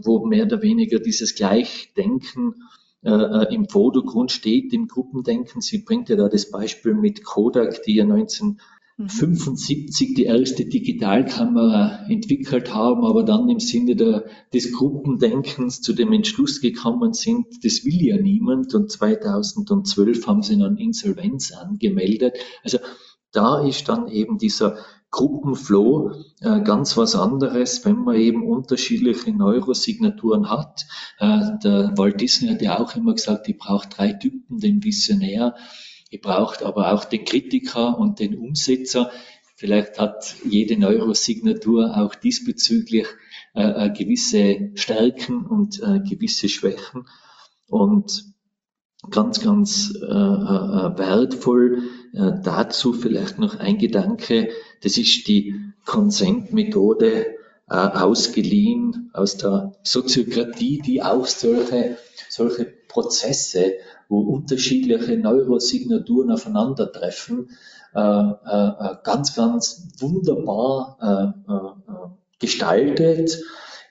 [0.03, 2.55] wo mehr oder weniger dieses Gleichdenken
[3.03, 5.61] äh, äh im Vordergrund steht, im Gruppendenken.
[5.61, 8.05] Sie bringt ja da das Beispiel mit Kodak, die ja
[8.97, 16.13] 1975 die erste Digitalkamera entwickelt haben, aber dann im Sinne der, des Gruppendenkens zu dem
[16.13, 22.37] Entschluss gekommen sind, das will ja niemand und 2012 haben sie dann Insolvenz angemeldet.
[22.63, 22.79] Also
[23.33, 24.79] da ist dann eben dieser
[25.11, 30.87] Gruppenflow äh, ganz was anderes, wenn man eben unterschiedliche Neurosignaturen hat.
[31.19, 35.55] Äh, der Walt Disney hat ja auch immer gesagt, ich brauche drei Typen, den Visionär,
[36.15, 39.11] ihr braucht aber auch den Kritiker und den Umsetzer.
[39.57, 43.07] Vielleicht hat jede Neurosignatur auch diesbezüglich
[43.55, 47.09] äh, äh gewisse Stärken und äh, gewisse Schwächen.
[47.67, 48.33] Und
[49.11, 54.51] ganz, ganz äh, äh, wertvoll äh, dazu vielleicht noch ein Gedanke,
[54.83, 57.27] das ist die Consent-Methode
[57.67, 61.97] ausgeliehen aus der Soziokratie, die auch solche,
[62.29, 63.73] solche Prozesse,
[64.09, 67.51] wo unterschiedliche Neurosignaturen aufeinandertreffen,
[67.95, 73.43] äh, äh, ganz, ganz wunderbar äh, äh, gestaltet,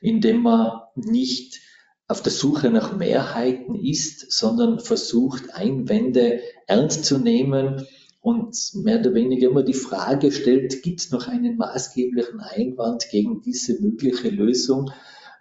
[0.02, 1.62] indem man nicht
[2.08, 7.88] auf der Suche nach Mehrheiten ist, sondern versucht, Einwände ernst zu nehmen
[8.22, 13.42] und mehr oder weniger immer die Frage stellt, gibt es noch einen maßgeblichen Einwand gegen
[13.42, 14.92] diese mögliche Lösung?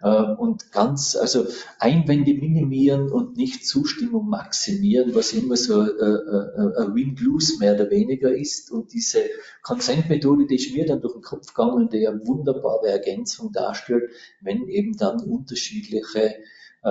[0.03, 1.45] Äh, und ganz, also
[1.79, 7.89] Einwände minimieren und nicht Zustimmung maximieren, was immer so äh, äh, ein Win-Lose mehr oder
[7.89, 8.69] weniger ist.
[8.69, 9.21] Und diese
[9.61, 14.67] Consent-Methode, die ist mir dann durch den Kopf gegangen, die eine wunderbare Ergänzung darstellt, wenn
[14.67, 16.35] eben dann unterschiedliche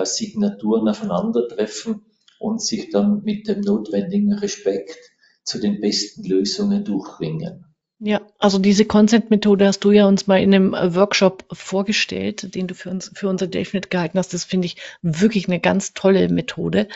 [0.04, 2.06] Signaturen aufeinandertreffen
[2.38, 4.96] und sich dann mit dem notwendigen Respekt
[5.44, 7.66] zu den besten Lösungen durchringen.
[8.04, 12.74] Ja, also diese Consent-Methode hast du ja uns mal in einem Workshop vorgestellt, den du
[12.74, 14.34] für uns für unser DelfNet gehalten hast.
[14.34, 16.88] Das finde ich wirklich eine ganz tolle Methode.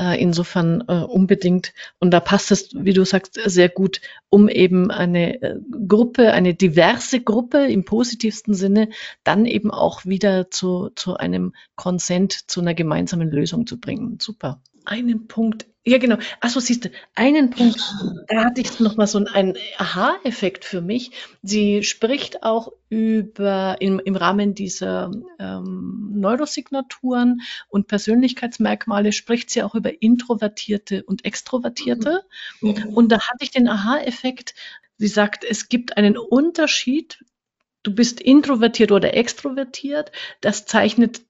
[0.00, 1.74] Äh, insofern äh, unbedingt.
[1.98, 4.00] Und da passt es, wie du sagst, sehr gut,
[4.30, 5.56] um eben eine äh,
[5.86, 8.88] Gruppe, eine diverse Gruppe im positivsten Sinne,
[9.22, 14.16] dann eben auch wieder zu, zu einem Consent, zu einer gemeinsamen Lösung zu bringen.
[14.18, 17.80] Super einen Punkt, ja genau, achso, siehst du, einen Punkt,
[18.28, 21.10] da hatte ich nochmal so einen Aha-Effekt für mich.
[21.42, 29.74] Sie spricht auch über, im, im Rahmen dieser ähm, Neurosignaturen und Persönlichkeitsmerkmale, spricht sie auch
[29.74, 32.22] über Introvertierte und Extrovertierte.
[32.60, 32.88] Mhm.
[32.94, 34.54] Und da hatte ich den Aha-Effekt,
[34.96, 37.18] sie sagt, es gibt einen Unterschied
[37.84, 40.10] du bist introvertiert oder extrovertiert,
[40.40, 41.20] das zeichnet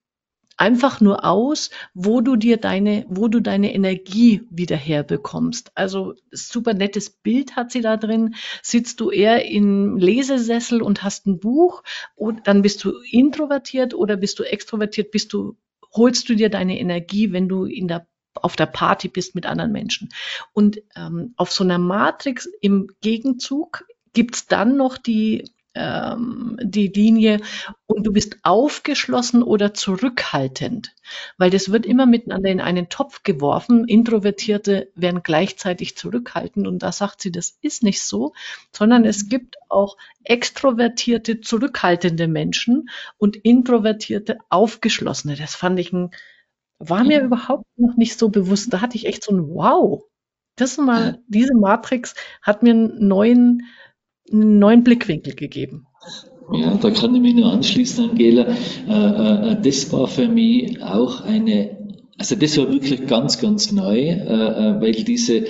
[0.56, 5.72] einfach nur aus, wo du dir deine, wo du deine Energie wieder herbekommst.
[5.74, 8.34] Also super nettes Bild hat sie da drin.
[8.62, 11.82] Sitzt du eher im Lesesessel und hast ein Buch
[12.14, 15.56] und dann bist du introvertiert oder bist du extrovertiert, bist du,
[15.92, 19.70] holst du dir deine Energie, wenn du in der auf der Party bist mit anderen
[19.70, 20.08] Menschen.
[20.52, 25.44] Und ähm, auf so einer Matrix im Gegenzug gibt's dann noch die
[25.74, 27.40] ähm, die Linie
[27.86, 30.94] und du bist aufgeschlossen oder zurückhaltend,
[31.36, 33.86] weil das wird immer miteinander in einen Topf geworfen.
[33.86, 38.32] Introvertierte werden gleichzeitig zurückhaltend und da sagt sie, das ist nicht so,
[38.72, 45.36] sondern es gibt auch extrovertierte, zurückhaltende Menschen und introvertierte, aufgeschlossene.
[45.36, 46.10] Das fand ich ein,
[46.78, 48.72] war mir überhaupt noch nicht so bewusst.
[48.72, 50.04] Da hatte ich echt so ein Wow.
[50.56, 53.66] Das mal, diese Matrix hat mir einen neuen,
[54.32, 55.86] einen neuen Blickwinkel gegeben.
[56.52, 58.46] Ja, da kann ich mich nur anschließen, Angela.
[58.86, 61.78] Äh, äh, das war für mich auch eine,
[62.18, 65.46] also das war wirklich ganz, ganz neu, äh, äh weil diese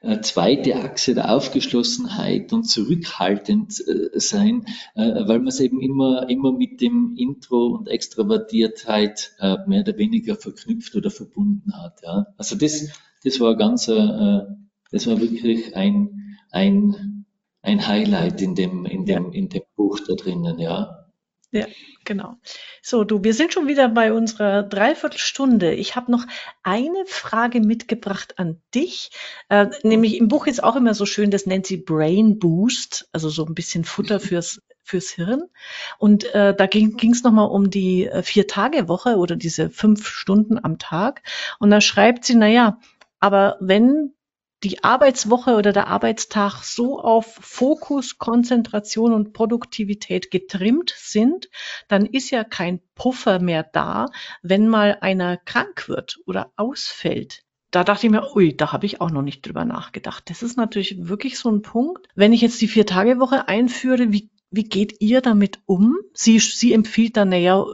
[0.00, 4.64] äh, zweite Achse der Aufgeschlossenheit und zurückhaltend äh, sein,
[4.94, 9.32] weil man es eben immer, immer mit dem Intro und Extravertiertheit
[9.66, 12.00] mehr oder weniger verknüpft oder verbunden hat.
[12.02, 12.26] Ja.
[12.36, 12.88] Also das,
[13.24, 17.17] das war ganz, das war wirklich ein, ein
[17.62, 21.08] ein Highlight in dem, in dem, in dem Buch da drinnen, ja.
[21.50, 21.66] Ja,
[22.04, 22.34] genau.
[22.82, 25.72] So, du, wir sind schon wieder bei unserer Dreiviertelstunde.
[25.72, 26.26] Ich habe noch
[26.62, 29.10] eine Frage mitgebracht an dich.
[29.48, 33.30] Äh, nämlich im Buch ist auch immer so schön, das nennt sie Brain Boost, also
[33.30, 35.44] so ein bisschen Futter fürs, fürs Hirn.
[35.98, 40.78] Und äh, da ging es nochmal um die äh, Vier-Tage-Woche oder diese fünf Stunden am
[40.78, 41.22] Tag.
[41.58, 42.78] Und da schreibt sie, naja,
[43.20, 44.12] aber wenn
[44.64, 51.48] die Arbeitswoche oder der Arbeitstag so auf Fokus, Konzentration und Produktivität getrimmt sind,
[51.86, 54.06] dann ist ja kein Puffer mehr da,
[54.42, 57.44] wenn mal einer krank wird oder ausfällt.
[57.70, 60.30] Da dachte ich mir, ui, da habe ich auch noch nicht drüber nachgedacht.
[60.30, 62.08] Das ist natürlich wirklich so ein Punkt.
[62.14, 65.98] Wenn ich jetzt die Vier-Tage-Woche einführe, wie, wie geht ihr damit um?
[66.14, 67.64] Sie, sie empfiehlt dann, naja,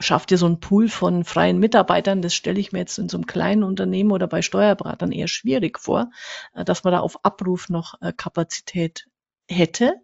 [0.00, 2.22] schafft ihr so einen Pool von freien Mitarbeitern.
[2.22, 5.78] Das stelle ich mir jetzt in so einem kleinen Unternehmen oder bei Steuerberatern eher schwierig
[5.78, 6.10] vor,
[6.54, 9.08] äh, dass man da auf Abruf noch äh, Kapazität
[9.48, 9.94] hätte.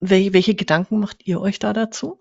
[0.00, 2.18] Welche, welche Gedanken macht ihr euch da dazu?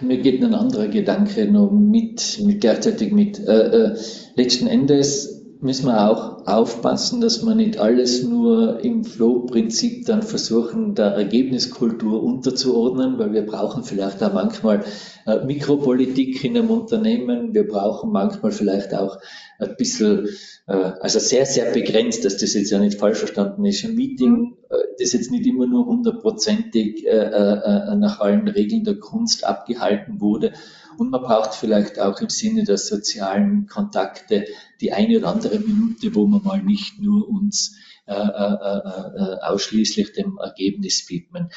[0.00, 3.38] Mir geht ein anderer Gedanke noch mit, mit gleichzeitig mit.
[3.38, 3.98] Äh, äh,
[4.36, 10.94] letzten Endes müssen wir auch aufpassen, dass wir nicht alles nur im Flow-Prinzip dann versuchen,
[10.94, 14.84] der Ergebniskultur unterzuordnen, weil wir brauchen vielleicht auch manchmal
[15.26, 19.18] äh, Mikropolitik in einem Unternehmen, wir brauchen manchmal vielleicht auch
[19.58, 20.28] ein bisschen,
[20.68, 24.56] äh, also sehr, sehr begrenzt, dass das jetzt ja nicht falsch verstanden ist, ein Meeting,
[24.70, 30.52] äh, das jetzt nicht immer nur hundertprozentig nach allen Regeln der Kunst abgehalten wurde,
[30.98, 34.46] und man braucht vielleicht auch im Sinne der sozialen Kontakte
[34.80, 37.76] die eine oder andere Minute, wo man mal nicht nur uns
[38.06, 41.50] äh, äh, äh, ausschließlich dem Ergebnis widmen.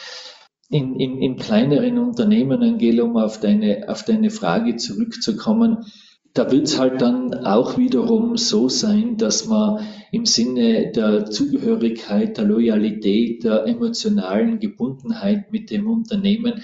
[0.69, 5.85] In, in, in kleineren Unternehmen, Angela, um auf deine, auf deine Frage zurückzukommen,
[6.33, 12.37] da wird es halt dann auch wiederum so sein, dass man im Sinne der Zugehörigkeit,
[12.37, 16.63] der Loyalität, der emotionalen Gebundenheit mit dem Unternehmen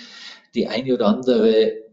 [0.56, 1.85] die eine oder andere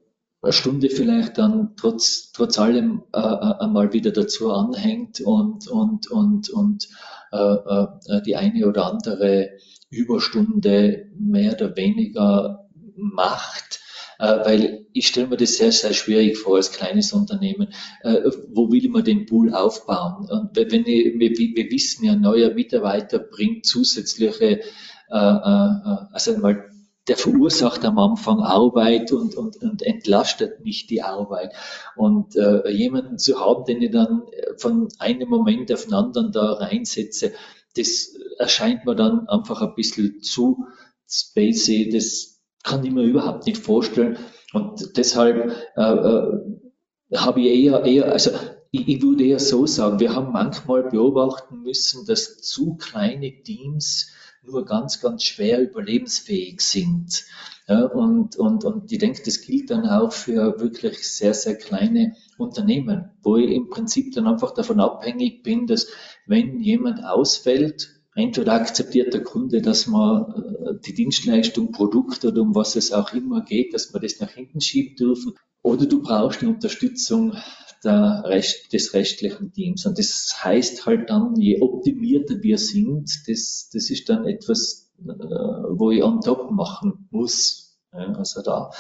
[0.50, 6.50] Stunde vielleicht dann trotz, trotz allem äh, äh, einmal wieder dazu anhängt und, und, und,
[6.50, 6.88] und
[7.30, 9.50] äh, äh, die eine oder andere
[9.90, 13.80] Überstunde mehr oder weniger macht.
[14.18, 17.68] Äh, weil ich stelle mir das sehr, sehr schwierig vor als kleines Unternehmen.
[18.02, 18.22] Äh,
[18.52, 20.28] wo will man den Pool aufbauen?
[20.28, 24.60] Und wenn ich, wir, wir wissen ja, neuer Mitarbeiter bringt zusätzliche,
[25.08, 26.71] also einmal
[27.08, 31.52] der verursacht am Anfang Arbeit und, und, und entlastet nicht die Arbeit.
[31.96, 36.32] Und äh, jemanden zu haben, den ich dann äh, von einem Moment auf den anderen
[36.32, 37.32] da reinsetze,
[37.76, 40.66] das erscheint mir dann einfach ein bisschen zu
[41.08, 41.90] spacey.
[41.90, 44.18] Das kann ich mir überhaupt nicht vorstellen.
[44.52, 48.30] Und deshalb äh, äh, habe ich eher, eher, also
[48.70, 54.12] ich, ich würde eher so sagen, wir haben manchmal beobachten müssen, dass zu kleine Teams
[54.42, 57.24] nur ganz, ganz schwer überlebensfähig sind.
[57.68, 62.16] Ja, und, und, und ich denke, das gilt dann auch für wirklich sehr, sehr kleine
[62.36, 65.88] Unternehmen, wo ich im Prinzip dann einfach davon abhängig bin, dass
[66.26, 72.54] wenn jemand ausfällt, entweder akzeptiert der Kunde, dass man äh, die Dienstleistung, Produkt oder um
[72.54, 76.42] was es auch immer geht, dass man das nach hinten schieben dürfen, oder du brauchst
[76.42, 77.36] die Unterstützung
[77.84, 79.86] der Rest, des restlichen Teams.
[79.86, 85.10] Und das heißt halt dann, je optimierter wir sind, das, das ist dann etwas, äh,
[85.10, 87.78] wo ich on top machen muss.
[87.90, 88.70] Also da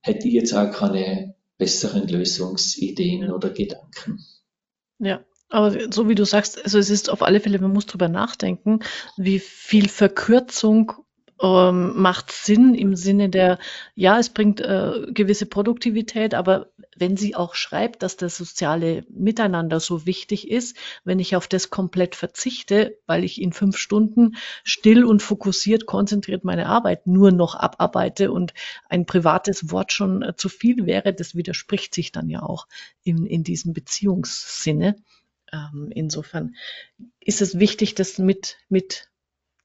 [0.00, 4.24] hätte ich jetzt auch keine besseren Lösungsideen oder Gedanken.
[4.98, 8.08] Ja, aber so wie du sagst, also es ist auf alle Fälle, man muss drüber
[8.08, 8.80] nachdenken,
[9.16, 10.92] wie viel Verkürzung
[11.40, 13.58] ähm, macht Sinn im Sinne der,
[13.94, 19.78] ja, es bringt äh, gewisse Produktivität, aber wenn sie auch schreibt, dass das soziale Miteinander
[19.78, 25.04] so wichtig ist, wenn ich auf das komplett verzichte, weil ich in fünf Stunden still
[25.04, 28.52] und fokussiert, konzentriert meine Arbeit nur noch abarbeite und
[28.88, 32.66] ein privates Wort schon äh, zu viel wäre, das widerspricht sich dann ja auch
[33.04, 34.96] in, in diesem Beziehungssinne.
[35.52, 36.54] Ähm, insofern
[37.20, 39.08] ist es wichtig, das mit, mit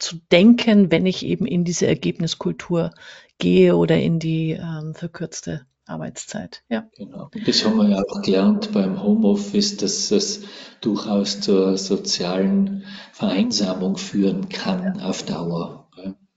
[0.03, 2.91] zu denken, wenn ich eben in diese Ergebniskultur
[3.39, 6.63] gehe oder in die ähm, verkürzte Arbeitszeit.
[6.69, 6.87] Ja.
[6.95, 7.29] Genau.
[7.45, 10.43] Das haben wir ja auch gelernt beim Homeoffice, dass es
[10.81, 15.05] durchaus zur sozialen Vereinsamung führen kann ja.
[15.05, 15.89] auf Dauer.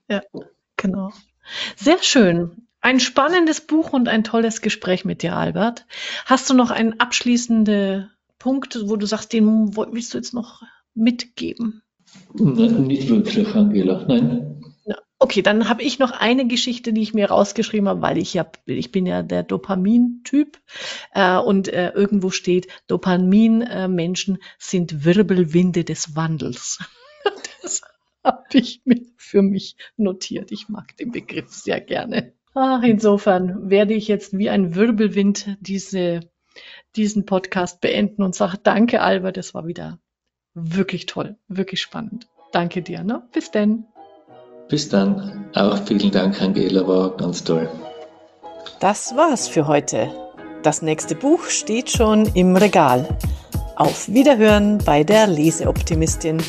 [0.08, 0.22] Ja,
[0.76, 1.10] genau.
[1.76, 2.68] Sehr schön.
[2.80, 5.86] Ein spannendes Buch und ein tolles Gespräch mit dir, Albert.
[6.24, 10.62] Hast du noch einen abschließenden Punkt, wo du sagst, den willst du jetzt noch
[10.94, 11.82] mitgeben?
[12.34, 14.46] Nicht wirklich, Angela, nein.
[15.18, 18.46] Okay, dann habe ich noch eine Geschichte, die ich mir rausgeschrieben habe, weil ich ja,
[18.66, 20.58] ich bin ja der Dopamin-Typ
[21.14, 26.80] äh, und äh, irgendwo steht, Dopamin-Menschen sind Wirbelwinde des Wandels.
[27.62, 27.80] das
[28.22, 30.52] habe ich mir für mich notiert.
[30.52, 32.34] Ich mag den Begriff sehr gerne.
[32.52, 36.20] Ach, insofern werde ich jetzt wie ein Wirbelwind diese,
[36.94, 39.98] diesen Podcast beenden und sage Danke, Albert, das war wieder
[40.56, 42.26] wirklich toll, wirklich spannend.
[42.52, 43.04] Danke dir.
[43.04, 43.22] Ne?
[43.32, 43.84] Bis denn.
[44.68, 45.46] Bis dann.
[45.54, 47.68] Auch vielen Dank, Angela, war ganz toll.
[48.80, 50.10] Das war's für heute.
[50.62, 53.06] Das nächste Buch steht schon im Regal.
[53.76, 56.42] Auf Wiederhören bei der Leseoptimistin.